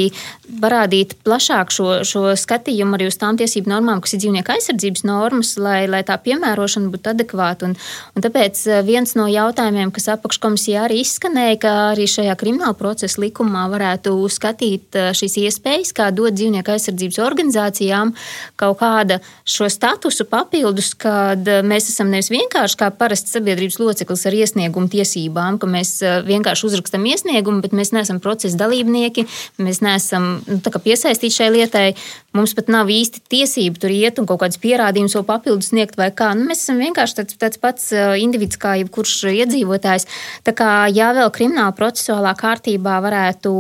parādīt 0.62 1.16
plašāk 1.26 1.72
šo, 1.74 1.88
šo 2.08 2.34
skatījumu 2.38 2.98
arī 2.98 3.08
uz 3.10 3.18
tām 3.22 3.38
tiesību 3.40 3.72
normām, 3.72 4.02
kas 4.04 4.16
ir 4.16 4.22
dzīvnieku 4.24 4.54
aizsardzības 4.56 5.06
normas, 5.08 5.56
lai, 5.62 5.86
lai 5.90 6.04
tā 6.06 6.18
piemērošana 6.22 6.92
būtu 6.94 7.12
adekvāta. 7.14 7.70
Un, 7.70 7.76
un 8.16 8.26
tāpēc 8.26 8.62
viens 8.86 9.16
no 9.18 9.28
jautājumiem, 9.32 9.94
kas 9.96 10.10
apakškomisijā 10.16 10.86
arī 10.86 11.02
izskanēja, 11.04 11.60
ka 11.64 11.74
arī 11.94 12.08
šajā 12.12 12.36
krimināla 12.40 12.78
procesa 12.78 13.22
likumā 13.24 13.66
varētu 13.74 14.14
skatīt 14.32 15.00
šīs 15.18 15.40
iespējas, 15.46 15.94
kā 15.98 16.12
dot 16.16 16.38
dzīvnieku 16.38 16.76
aizsardzības 16.76 17.22
organizācijām 17.26 18.14
kaut 18.60 18.80
kāda 18.82 19.20
šo 19.48 19.70
statusu 19.72 20.28
papildus, 20.30 20.94
kad 21.00 21.48
mēs 21.66 21.90
esam 21.94 22.12
nevis 22.14 22.32
vienkārši 22.34 22.80
kā 22.80 22.92
parasts 22.94 23.34
sabiedrības 23.36 23.80
loceklis 23.82 24.26
ar 24.30 24.38
iesniegumu 24.38 24.92
tiesībām, 24.92 25.60
ka 25.62 25.70
mēs 25.70 25.98
vienkārši 26.28 26.70
uzrakstam 26.70 27.05
saņemam 27.06 27.14
iesniegumu, 27.14 27.62
bet 27.62 27.74
mēs 27.74 27.94
neesam 27.94 28.20
procesa 28.20 28.58
dalībnieki, 28.58 29.26
mēs 29.60 29.82
neesam 29.82 30.42
nu, 30.48 30.60
piesaistīti 30.62 31.36
šai 31.36 31.52
lietai. 31.54 31.96
Mums 32.36 32.52
pat 32.58 32.68
nav 32.72 32.90
īsti 32.92 33.22
tiesību 33.32 33.80
tur 33.80 33.94
iet 33.96 34.20
un 34.20 34.28
kaut 34.28 34.42
kādas 34.44 34.60
pierādījumus 34.60 35.16
vēl 35.16 35.26
papildus 35.28 35.70
sniegt 35.72 35.96
vai 36.00 36.10
kā. 36.12 36.34
Nu, 36.36 36.44
mēs 36.50 36.66
esam 36.66 36.82
vienkārši 36.84 37.20
tāds, 37.22 37.38
tāds 37.40 37.60
pats 37.62 37.92
individs 38.20 38.60
kā 38.60 38.76
jebkurš 38.82 39.14
iedzīvotājs. 39.32 40.08
Tā 40.44 40.54
kā 40.58 40.70
jā, 40.92 41.12
vēl 41.16 41.32
krimināla 41.36 41.72
procesuālā 41.78 42.34
kārtībā 42.38 42.98
varētu 43.06 43.54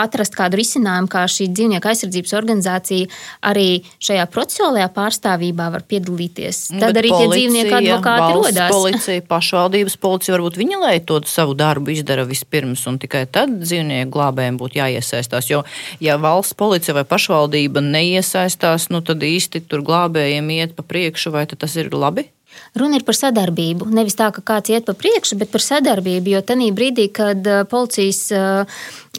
atrast 0.00 0.36
kādu 0.38 0.58
risinājumu, 0.60 1.10
kā 1.12 1.26
šī 1.28 1.50
dzīvnieku 1.52 1.90
aizsardzības 1.90 2.34
organizācija 2.38 3.10
arī 3.50 3.68
šajā 4.02 4.24
procesuālajā 4.32 4.88
pārstāvībā 4.96 5.68
var 5.74 5.84
piedalīties. 5.88 6.62
Tad 6.72 6.88
Bet 6.88 7.02
arī 7.02 7.12
policija, 7.12 7.28
tie 7.28 7.36
dzīvnieku 7.44 7.76
advokāti 7.82 8.38
rodās. 8.38 8.74
Policija, 8.74 9.26
pašvaldības 9.28 9.98
policija 10.00 10.36
varbūt 10.38 10.58
viņa, 10.60 10.80
lai 10.86 10.96
to 11.04 11.20
savu 11.28 11.56
darbu 11.58 11.92
izdara 11.94 12.24
vispirms, 12.28 12.86
un 12.90 12.98
tikai 13.02 13.26
tad 13.28 13.58
dzīvnieku 13.60 14.12
glābējiem 14.14 14.58
būtu 14.60 14.80
jāiesaistās. 14.80 15.50
Jo, 15.52 15.62
ja 16.04 16.16
valsts 16.20 16.56
policija 16.58 16.96
vai 16.96 17.04
pašvaldība 17.08 17.73
neiesaistās, 17.82 18.90
nu, 18.92 19.00
tad 19.00 19.22
īsti 19.24 19.64
tur 19.66 19.82
glābējiem 19.86 20.50
iet 20.54 20.76
pa 20.76 20.84
priekšu, 20.86 21.32
vai 21.34 21.46
tas 21.48 21.74
ir 21.80 21.90
labi? 21.94 22.28
Runa 22.78 22.98
ir 22.98 23.04
par 23.06 23.16
sadarbību. 23.18 23.88
Nevis 23.94 24.14
tā, 24.18 24.28
ka 24.34 24.42
kāds 24.42 24.70
iet 24.70 24.86
pa 24.86 24.94
priekšu, 24.98 25.38
bet 25.40 25.50
par 25.50 25.62
sadarbību. 25.62 26.34
Jo 26.34 26.42
tajā 26.46 26.70
brīdī, 26.74 27.08
kad 27.14 27.42
policijas 27.70 28.28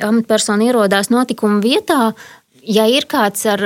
amatpersona 0.04 0.70
ierodās 0.70 1.12
notikuma 1.12 1.60
vietā, 1.63 2.13
ja 2.63 2.88
ir 2.91 3.08
kāds 3.12 3.46
ar 3.52 3.63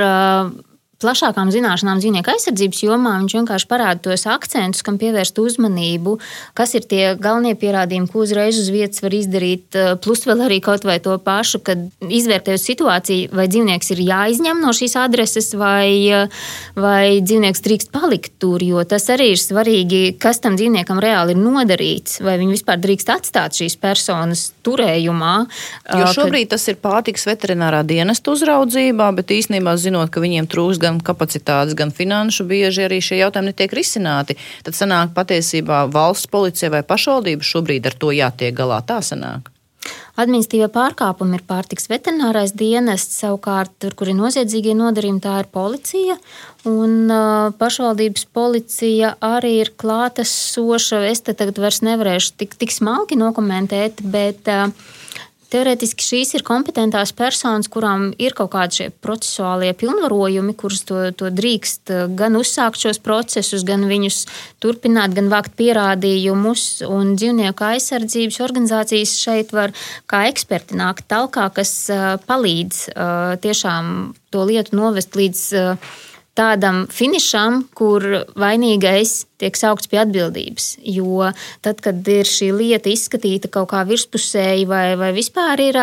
plašākām 1.00 1.50
zināšanām 1.52 2.00
dzīvnieku 2.02 2.32
aizsardzības 2.34 2.82
jomā, 2.84 3.14
viņš 3.22 3.36
vienkārši 3.38 3.68
parāda 3.70 4.02
tos 4.04 4.26
akcentus, 4.30 4.84
kam 4.86 4.98
pievērst 5.00 5.38
uzmanību, 5.40 6.16
kas 6.58 6.74
ir 6.78 6.86
tie 6.90 7.02
galvenie 7.20 7.54
pierādījumi, 7.58 8.10
ko 8.10 8.24
uzreiz 8.24 8.58
uz 8.60 8.70
vietas 8.72 9.02
var 9.04 9.16
izdarīt. 9.16 9.66
Eh, 9.74 9.94
plus 10.02 10.26
vēl 10.28 10.44
arī 10.46 10.60
kaut 10.64 10.84
vai 10.88 10.98
to 11.02 11.16
pašu, 11.22 11.62
kad 11.64 11.86
izvērtējot 12.00 12.64
situāciju, 12.64 13.30
vai 13.36 13.46
dzīvnieks 13.50 13.92
ir 13.94 14.04
jāizņem 14.08 14.60
no 14.62 14.74
šīs 14.76 14.96
adreses, 15.00 15.52
vai, 15.58 15.88
eh, 16.08 16.28
vai 16.76 17.20
dzīvnieks 17.20 17.64
drīkst 17.64 17.92
palikt 17.94 18.36
tur, 18.38 18.62
jo 18.62 18.84
tas 18.84 19.08
arī 19.12 19.32
ir 19.34 19.40
svarīgi, 19.40 20.18
kas 20.18 20.40
tam 20.40 20.56
dzīvniekam 20.56 21.00
reāli 21.00 21.36
ir 21.36 21.40
nodarīts, 21.40 22.20
vai 22.20 22.38
viņi 22.38 22.56
vispār 22.56 22.80
drīkst 22.80 23.14
atstāt 23.16 23.56
šīs 23.56 23.78
personas 23.80 24.52
turējumā. 24.64 25.46
Jo 25.94 26.04
eh, 26.06 26.12
šobrīd 26.14 26.48
kad... 26.48 26.56
tas 26.56 26.68
ir 26.68 26.76
pārtiks 26.76 27.26
veterinārā 27.28 27.82
dienesta 27.86 28.32
uzraudzībā, 28.34 29.10
bet 29.16 29.32
īstenībā 29.34 29.76
zinot, 29.80 30.10
ka 30.10 30.20
viņiem 30.20 30.48
trūks 30.50 30.80
gan 30.80 30.89
gan 30.90 31.00
kapacitātes, 31.06 31.76
gan 31.78 31.94
finanšu, 31.94 32.48
bieži 32.50 32.88
arī 32.88 33.00
šie 33.04 33.22
jautājumi 33.22 33.52
netiek 33.52 33.78
risināti. 33.78 34.36
Tad 34.66 34.76
sanāk 34.76 35.14
patiesībā 35.16 35.86
valsts 35.92 36.30
policija 36.30 36.72
vai 36.74 36.84
pašvaldība 36.86 37.46
šobrīd 37.46 37.88
ar 37.90 37.98
to 38.02 38.12
jātiek 38.16 38.54
galā. 38.56 38.82
Tā 38.86 39.00
sanāk. 39.06 39.50
Administratīvie 40.20 40.68
pārkāpumi 40.74 41.38
ir 41.38 41.44
pārtiks 41.48 41.88
veterinārais 41.88 42.52
dienests, 42.52 43.20
savukārt, 43.22 43.72
tur, 43.80 43.94
kur 43.96 44.10
ir 44.10 44.18
noziedzīgie 44.18 44.74
nodarījumi, 44.76 45.22
tā 45.24 45.38
ir 45.40 45.48
policija. 45.54 46.18
Un 46.68 47.08
uh, 47.08 47.54
pašvaldības 47.56 48.26
policija 48.36 49.14
arī 49.24 49.54
ir 49.62 49.72
klātesoša. 49.80 51.04
Es 51.08 51.24
te 51.24 51.36
tagad 51.38 51.62
vairs 51.62 51.80
nevarēšu 51.86 52.34
tik, 52.42 52.58
tik 52.60 52.74
smalki 52.74 53.16
nokomentēt, 53.20 54.02
bet 54.12 54.50
uh, 54.52 54.68
Teorētiski 55.50 56.04
šīs 56.04 56.34
ir 56.38 56.44
kompetentās 56.46 57.10
personas, 57.16 57.66
kurām 57.72 58.10
ir 58.22 58.36
kaut 58.38 58.52
kādi 58.52 58.78
šie 58.78 58.86
procesuālie 59.02 59.72
pilnvarojumi, 59.78 60.54
kurus 60.58 60.84
to, 60.86 61.00
to 61.10 61.30
drīkst 61.34 61.90
gan 62.18 62.38
uzsākt 62.38 62.78
šos 62.78 63.00
procesus, 63.02 63.64
gan 63.66 63.88
viņus 63.90 64.20
turpināt, 64.62 65.16
gan 65.16 65.30
vākt 65.32 65.56
pierādījumus. 65.58 66.84
Un 66.86 67.16
dzīvnieku 67.18 67.66
aizsardzības 67.66 68.38
organizācijas 68.46 69.16
šeit 69.18 69.50
var 69.56 69.74
kā 70.10 70.26
eksperti 70.30 70.78
nākt 70.78 71.08
talkā, 71.10 71.48
kas 71.56 71.74
palīdz 72.30 72.84
tiešām 73.42 74.14
to 74.30 74.46
lietu 74.46 74.78
novest 74.78 75.18
līdz 75.18 75.42
tādam 76.40 76.84
finišam, 76.90 77.64
kur 77.76 78.04
vainīgais 78.40 79.24
tiek 79.40 79.56
saukts 79.58 79.90
pie 79.90 80.00
atbildības. 80.02 80.72
Jo 80.80 81.30
tad, 81.64 81.82
kad 81.84 82.00
ir 82.08 82.28
šī 82.28 82.50
lieta 82.56 82.92
izskatīta 82.92 83.52
kaut 83.52 83.70
kā 83.74 83.84
virspusēji 83.88 84.66
vai, 84.70 84.84
vai 85.00 85.12
vispār 85.16 85.62
ir 85.68 85.80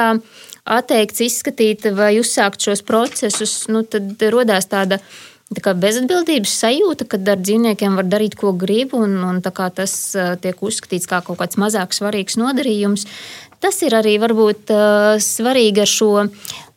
atteikts 0.67 1.23
izskatīt 1.29 1.89
vai 1.95 2.15
uzsākt 2.21 2.65
šos 2.65 2.83
procesus, 2.87 3.63
nu, 3.71 3.85
tad 3.87 4.15
radās 4.33 4.69
tāda. 4.71 5.01
Tā 5.47 5.61
kā 5.63 5.71
bezatbildības 5.79 6.51
sajūta, 6.59 7.05
kad 7.07 7.29
ar 7.31 7.37
dzīvniekiem 7.39 7.93
var 7.95 8.03
darīt, 8.11 8.33
ko 8.35 8.49
grib, 8.51 8.91
un, 8.97 9.13
un 9.23 9.37
tas 9.39 9.93
tiek 10.43 10.59
uzskatīts 10.59 11.07
kā 11.07 11.21
kaut 11.23 11.39
kāds 11.39 11.55
mazāk 11.55 11.95
svarīgs 11.95 12.35
nodarījums. 12.35 13.05
Tas 13.63 13.79
ir 13.81 13.95
arī 13.97 14.17
varbūt 14.21 14.69
svarīgi 15.23 15.81
ar 15.81 15.89
šo 15.89 16.11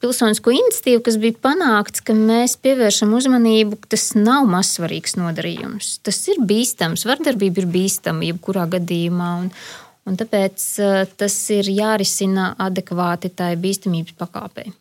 pilsonisko 0.01 0.53
iniciatīvu, 0.55 1.03
kas 1.05 1.19
bija 1.21 1.37
panākts, 1.45 2.03
ka 2.05 2.16
mēs 2.16 2.57
pievēršam 2.64 3.12
uzmanību, 3.16 3.83
ka 3.83 3.93
tas 3.97 4.11
nav 4.16 4.49
mazsvarīgs 4.51 5.19
nodarījums. 5.21 5.99
Tas 6.07 6.23
ir 6.33 6.40
bīstams, 6.40 7.05
vardarbība 7.09 7.64
ir 7.64 7.71
bīstama 7.75 8.31
jebkurā 8.31 8.66
gadījumā. 8.77 9.31
Un, 9.45 9.51
un 10.09 10.21
tāpēc 10.21 10.66
eh, 10.81 11.03
tas 11.21 11.37
ir 11.57 11.69
jārisina 11.75 12.55
adekvāti 12.69 13.33
tai 13.37 13.53
bīstamības 13.61 14.16
pakāpei. 14.21 14.73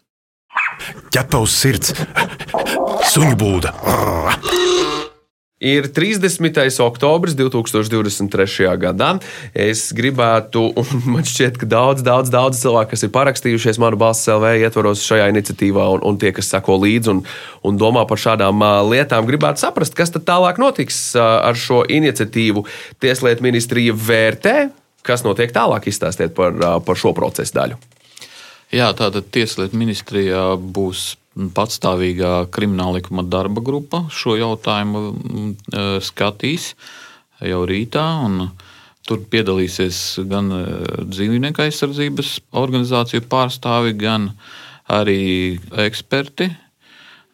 Ķepa 1.14 1.44
uz 1.44 1.54
sirds, 1.54 1.94
suņu 3.12 3.36
būda. 3.40 3.76
Ir 5.60 5.90
30. 5.92 6.56
oktobris 6.80 7.36
2023. 7.36 8.78
gadā. 8.80 9.10
Es 9.52 9.90
gribētu, 9.92 10.62
un 10.80 11.02
man 11.12 11.28
šķiet, 11.28 11.60
ka 11.60 11.68
daudz, 11.68 12.04
daudz, 12.06 12.32
daudz 12.32 12.62
cilvēku, 12.62 12.94
kas 12.94 13.04
ir 13.04 13.12
parakstījušies 13.12 13.82
manu 13.84 14.00
balsu 14.00 14.38
LV 14.38 14.54
ietvaros 14.64 15.04
šajā 15.04 15.28
iniciatīvā, 15.34 15.90
un, 15.98 16.06
un 16.08 16.22
tie, 16.22 16.32
kas 16.36 16.54
sako 16.56 16.80
līdzi 16.86 17.12
un, 17.12 17.22
un 17.68 17.82
domā 17.82 18.06
par 18.08 18.24
šādām 18.24 18.64
lietām, 18.88 19.28
gribētu 19.28 19.66
saprast, 19.66 19.98
kas 20.00 20.16
tad 20.16 20.24
tālāk 20.32 20.64
notiks 20.64 21.02
ar 21.20 21.60
šo 21.60 21.84
iniciatīvu. 21.92 22.64
Tieslietu 23.04 23.44
ministrija 23.44 24.00
vērtē, 24.00 24.58
kas 25.04 25.28
notiek 25.28 25.52
tālāk, 25.52 25.92
izstāstiet 25.92 26.40
par, 26.40 26.56
par 26.88 27.04
šo 27.04 27.12
procesu 27.18 27.60
daļu. 27.60 27.99
Jā, 28.70 28.92
tātad 28.94 29.32
Tieslietu 29.34 29.80
ministrijā 29.82 30.44
būs 30.54 31.16
patstāvīgā 31.58 32.50
krimināllikuma 32.54 33.24
darba 33.26 33.64
grupa 33.66 34.04
šo 34.14 34.36
jautājumu 34.38 35.00
mm, 35.10 35.52
e, 35.74 35.86
skatīs 36.06 36.76
jau 37.42 37.64
rītā. 37.66 38.06
Tur 39.10 39.24
piedalīsies 39.32 40.20
gan 40.30 40.52
e, 40.54 40.60
dzīvnieku 41.02 41.64
aizsardzības 41.66 42.34
organizāciju 42.62 43.26
pārstāvi, 43.32 43.96
gan 43.98 44.30
arī 44.86 45.58
eksperti 45.86 46.52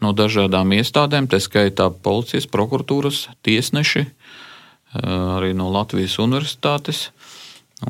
no 0.04 0.14
dažādām 0.16 0.72
iestādēm, 0.78 1.28
tā 1.28 1.42
skaitā 1.44 1.90
policijas, 1.90 2.48
prokuratūras, 2.48 3.26
tiesneši, 3.44 4.06
e, 4.06 4.08
arī 5.04 5.52
no 5.52 5.68
Latvijas 5.74 6.16
universitātes. 6.24 7.10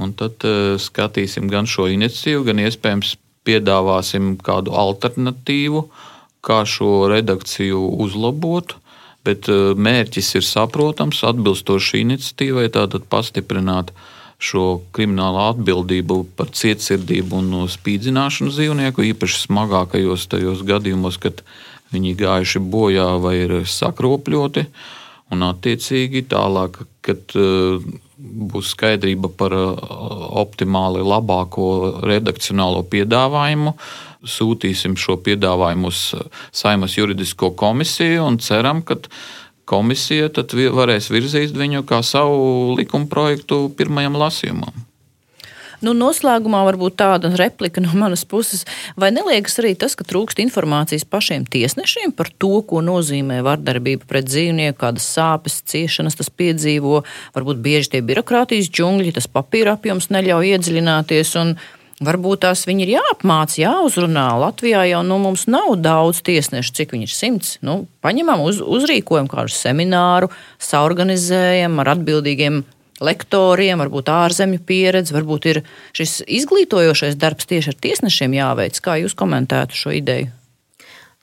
Un 0.01 0.15
tad 0.17 0.41
skatīsim 0.81 1.45
gan 1.45 1.69
šo 1.69 1.85
iniciatīvu, 1.93 2.47
gan 2.47 2.57
iespējams 2.63 3.11
piedāvāsim 3.45 4.35
kādu 4.43 4.73
alternatīvu, 4.75 5.85
kā 6.45 6.63
šo 6.69 7.07
redakciju 7.11 7.81
uzlabot. 8.05 8.75
Bet 9.25 9.49
eh, 9.49 9.71
mērķis 9.73 10.35
ir 10.39 10.45
saprotams, 10.45 11.23
atbilstoši 11.25 12.03
iniciatīvai, 12.03 12.67
tātad 12.73 13.07
pastiprināt 13.09 13.93
šo 14.45 14.81
kriminālu 14.93 15.39
atbildību 15.45 16.19
par 16.37 16.51
cietsirdību 16.53 17.39
un 17.39 17.69
spīdzināšanu 17.71 18.51
dzīvnieku, 18.53 19.05
īpaši 19.13 19.45
smagākajos 19.47 20.27
tajos 20.29 20.61
gadījumos, 20.67 21.17
kad 21.23 21.41
viņi 21.95 22.13
gājuši 22.19 22.61
bojā 22.61 23.07
vai 23.23 23.35
ir 23.45 23.55
sakropļoti. 23.69 24.65
Un, 25.33 25.41
attiecīgi, 25.47 26.27
tālāk, 26.29 26.83
kad 27.05 27.33
uh, 27.39 27.81
būs 28.17 28.71
skaidrība 28.75 29.29
par 29.37 29.53
uh, 29.55 29.75
optimāli 30.41 31.03
labāko 31.03 31.67
redakcionālo 32.05 32.85
piedāvājumu. 32.91 33.75
Sūtīsim 34.25 34.95
šo 34.97 35.17
piedāvājumu 35.25 35.91
uz 35.91 36.01
uh, 36.15 36.25
Saimas 36.55 36.95
juridisko 36.97 37.51
komisiju 37.59 38.25
un 38.25 38.39
ceram, 38.39 38.81
ka 38.87 38.97
komisija 39.67 40.29
varēs 40.31 41.11
virzīt 41.11 41.55
viņu 41.57 41.85
kā 41.89 42.01
savu 42.03 42.75
likuma 42.77 43.09
projektu 43.11 43.67
pirmajam 43.77 44.19
lasījumam. 44.21 44.85
Nu, 45.83 45.93
noslēgumā 45.97 46.61
varbūt 46.69 46.97
tāda 47.01 47.31
replika 47.35 47.83
no 47.83 47.91
manas 47.97 48.25
puses. 48.27 48.65
Vai 48.99 49.11
neliekas 49.15 49.59
arī 49.61 49.73
tas, 49.79 49.97
ka 49.97 50.07
trūkst 50.07 50.39
informācijas 50.43 51.07
pašiem 51.09 51.47
tiesnešiem 51.51 52.15
par 52.15 52.31
to, 52.31 52.61
ko 52.67 52.83
nozīmē 52.85 53.41
vardarbība 53.45 54.07
pret 54.07 54.29
dzīvnieku, 54.29 54.79
kādas 54.83 55.07
sāpes, 55.17 55.61
ciešanas 55.67 56.19
tas 56.19 56.31
piedzīvo? 56.31 57.01
Varbūt 57.35 57.63
bieži 57.65 57.95
tie 57.95 58.03
birokrātijas 58.05 58.71
džungļi, 58.71 59.15
tas 59.17 59.31
papīra 59.31 59.75
apjoms 59.79 60.11
neļauj 60.13 60.53
iedziļināties. 60.55 61.35
Varbūt 62.03 62.41
tās 62.43 62.65
viņi 62.67 62.83
ir 62.83 62.89
jāapmāca, 62.97 63.55
jāuzrunā. 63.61 64.25
Latvijā 64.41 64.81
jau 64.89 64.99
nu, 65.07 65.15
mums 65.23 65.45
nav 65.47 65.77
daudz 65.79 66.19
tiesnešu, 66.27 66.73
cik 66.75 66.91
viņi 66.91 67.07
ir 67.07 67.13
simts. 67.15 67.53
Nu, 67.63 67.85
paņemam, 68.03 68.43
uz, 68.43 68.59
uzrīkojam 68.59 69.29
kādu 69.31 69.55
semināru, 69.55 70.27
saorganizējam 70.59 71.79
ar 71.79 71.93
atbildīgiem 71.93 72.65
lektoriem, 73.03 73.81
varbūt 73.83 74.09
ārzemju 74.11 74.61
pieredze, 74.65 75.15
varbūt 75.15 75.49
ir 75.51 75.61
šis 75.95 76.21
izglītojošais 76.27 77.17
darbs 77.19 77.49
tieši 77.49 77.73
ar 77.73 77.79
tiesnešiem 77.87 78.35
jāveic. 78.37 78.79
Kā 78.83 78.97
jūs 79.01 79.17
komentētu 79.17 79.75
šo 79.75 79.95
ideju? 79.99 80.31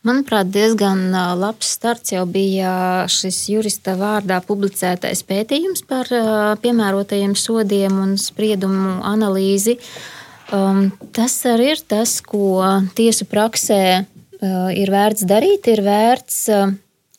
Manuprāt, 0.03 0.49
diezgan 0.51 1.13
labs 1.39 1.69
starts 1.77 2.11
jau 2.11 2.25
bija 2.27 3.05
šis 3.07 3.37
jurista 3.53 3.95
vārdā 3.95 4.41
publicētais 4.43 5.23
pētījums 5.29 5.85
par 5.87 6.11
piemērotajiem 6.59 7.37
sodiem 7.39 8.01
un 8.03 8.17
spriedumu 8.19 8.97
analīzi. 9.07 9.77
Um, 10.53 10.89
tas 11.15 11.37
arī 11.47 11.71
ir 11.77 11.85
tas, 11.87 12.17
ko 12.27 12.59
tiesu 12.99 13.29
praksē 13.31 13.79
ir 14.75 14.91
vērts 14.91 15.23
darīt. 15.31 15.71
Ir 15.71 15.85
vērts 15.87 16.41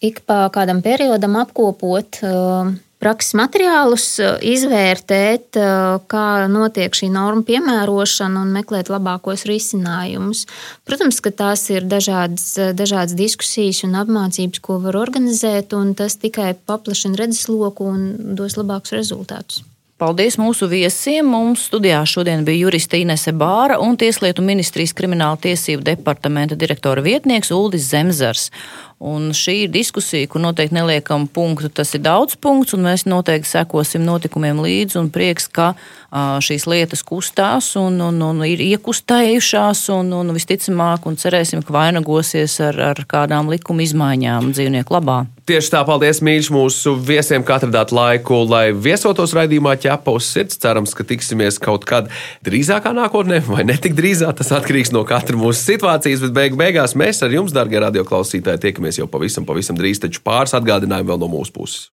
ik 0.03 0.19
pa 0.27 0.49
kādam 0.51 0.83
periodam 0.83 1.39
apkopot 1.39 2.19
prakses 3.03 3.35
materiālus, 3.35 4.05
eh, 4.19 4.37
izvērtēt, 4.53 5.59
eh, 5.59 5.99
kā 6.07 6.27
notiek 6.51 6.95
šī 6.95 7.09
norma 7.11 7.43
piemērošana 7.43 8.43
un 8.43 8.53
meklēt 8.55 8.91
labākos 8.93 9.43
risinājumus. 9.49 10.45
Protams, 10.87 11.19
ka 11.21 11.31
tās 11.31 11.67
ir 11.73 11.83
dažādas, 11.83 12.45
eh, 12.57 12.71
dažādas 12.73 13.17
diskusijas 13.19 13.83
un 13.83 13.99
apmācības, 13.99 14.61
ko 14.61 14.79
var 14.79 14.93
organizēt, 14.93 15.73
un 15.73 15.93
tas 15.95 16.15
tikai 16.15 16.55
paplašina 16.67 17.19
redzesloku 17.19 17.91
un 17.93 18.35
dos 18.35 18.55
labākus 18.55 18.95
rezultātus. 18.95 19.63
Paldies 20.03 20.35
mūsu 20.35 20.67
viesiem. 20.67 21.27
Mums 21.31 21.69
studijā 21.69 22.01
šodien 22.09 22.41
bija 22.43 22.65
juriste 22.65 22.97
Inese 22.99 23.31
Bāra 23.31 23.77
un 23.79 23.95
Tieslietu 23.95 24.43
ministrijas 24.43 24.91
krimināla 24.97 25.37
tiesību 25.39 25.85
departamenta 25.85 26.57
direktora 26.59 27.03
vietnieks 27.05 27.53
Uldis 27.55 27.85
Zemzars. 27.91 28.49
Un 29.03 29.33
šī 29.35 29.65
ir 29.65 29.71
diskusija, 29.73 30.29
kur 30.31 30.39
noteikti 30.39 30.77
neliekam 30.77 31.25
punktu. 31.27 31.67
Tas 31.67 31.91
ir 31.97 32.05
daudz 32.05 32.37
punkts, 32.39 32.71
un 32.77 32.85
mēs 32.85 33.03
noteikti 33.03 33.49
sekosim 33.49 34.05
notikumiem 34.07 34.61
līdzi. 34.63 35.01
Prieks, 35.11 35.49
ka 35.51 35.73
šīs 36.13 36.67
lietas 36.69 37.01
kustās 37.03 37.73
un, 37.79 37.97
un, 38.05 38.21
un 38.21 38.41
ir 38.45 38.61
iekustējušās, 38.61 39.87
un, 39.95 40.13
un 40.21 40.33
visticamāk, 40.35 41.07
un 41.09 41.17
cerēsim, 41.19 41.63
ka 41.65 41.73
vainagosies 41.73 42.59
ar, 42.63 42.79
ar 42.93 43.05
kādām 43.09 43.49
likuma 43.51 43.83
izmaiņām 43.83 44.53
dzīvnieku 44.53 44.93
labā. 44.93 45.23
Tieši 45.43 45.73
tā, 45.73 45.81
paldies 45.83 46.21
mīļš 46.23 46.47
mūsu 46.55 46.93
viesiem, 47.03 47.43
ka 47.43 47.57
atradāt 47.57 47.89
laiku, 47.91 48.37
lai 48.47 48.69
viesotos 48.71 49.33
raidījumā 49.35 49.73
ķepa 49.83 50.13
uz 50.15 50.29
sirds. 50.31 50.55
Cerams, 50.63 50.93
ka 50.95 51.03
tiksimies 51.03 51.57
kaut 51.59 51.83
kad 51.89 52.07
drīzākā 52.47 52.93
nākotnē, 52.95 53.41
vai 53.49 53.65
ne 53.67 53.75
tik 53.75 53.97
drīzā. 53.97 54.29
Tas 54.37 54.53
atkarīgs 54.55 54.93
no 54.95 55.01
katra 55.09 55.35
mūsu 55.35 55.59
situācijas, 55.59 56.23
bet 56.23 56.37
beig 56.37 56.55
beigās 56.61 56.95
mēs 56.95 57.19
ar 57.25 57.35
jums, 57.35 57.51
darbie 57.51 57.81
radioklausītāji, 57.83 58.61
tiekamies 58.69 58.92
tiekamies 58.93 59.01
jau 59.01 59.07
pavisam, 59.09 59.45
pavisam 59.45 59.77
drīz, 59.77 60.01
taču 60.01 60.21
pāris 60.23 60.53
atgādinājumi 60.53 61.09
vēl 61.09 61.19
no 61.19 61.29
mūsu 61.31 61.53
puses. 61.53 61.89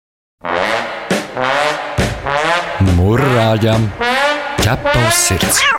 Mūrāģam 2.96 3.90
ķepa 4.62 5.00
uz 5.06 5.24
sirds! 5.26 5.75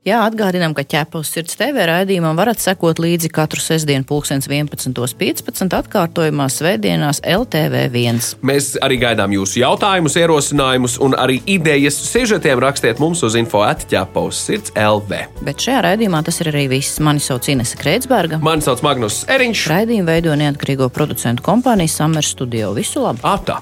Jā, 0.00 0.22
atgādinām, 0.24 0.72
ka 0.72 0.80
ķepa 0.80 1.20
uz 1.20 1.28
sirds 1.28 1.58
TV 1.60 1.82
raidījumam 1.84 2.38
varat 2.38 2.56
sekot 2.62 2.96
līdzi 3.04 3.28
katru 3.36 3.60
sestdienu, 3.60 4.06
11.15. 4.08 5.74
atkārtojumā 5.76 6.46
Svētdienās 6.48 7.20
LTV1. 7.20 8.22
Mēs 8.40 8.70
arī 8.80 8.96
gaidām 9.02 9.34
jūsu 9.36 9.60
jautājumus, 9.60 10.16
ierosinājumus 10.16 10.94
un 11.04 11.18
arī 11.20 11.42
idejas 11.44 11.98
sižetiem. 12.06 12.62
Rakstiet 12.64 13.02
mums 13.02 13.20
uz 13.28 13.36
info 13.36 13.60
atķepa 13.66 14.22
uz 14.30 14.40
sirds 14.40 14.72
LV. 14.72 15.20
Bet 15.44 15.60
šajā 15.66 15.84
raidījumā 15.90 16.24
tas 16.24 16.40
ir 16.40 16.48
arī 16.54 16.64
viss. 16.72 16.96
Mani 17.04 17.20
sauc 17.20 17.50
Inese 17.52 17.76
Kreitsberga. 17.76 18.40
Mani 18.40 18.64
sauc 18.64 18.80
Magnus 18.86 19.26
Eriņš. 19.28 19.66
Raidījumu 19.74 20.08
veido 20.08 20.38
neatkarīgo 20.46 20.88
producentu 20.96 21.44
kompānija 21.44 21.92
Summer 21.92 22.24
Studio. 22.24 22.72
Visu 22.72 23.04
labu! 23.04 23.20
Ata! 23.28 23.60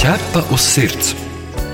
Ķepa 0.00 0.48
uz 0.56 0.72
sirds! 0.72 1.33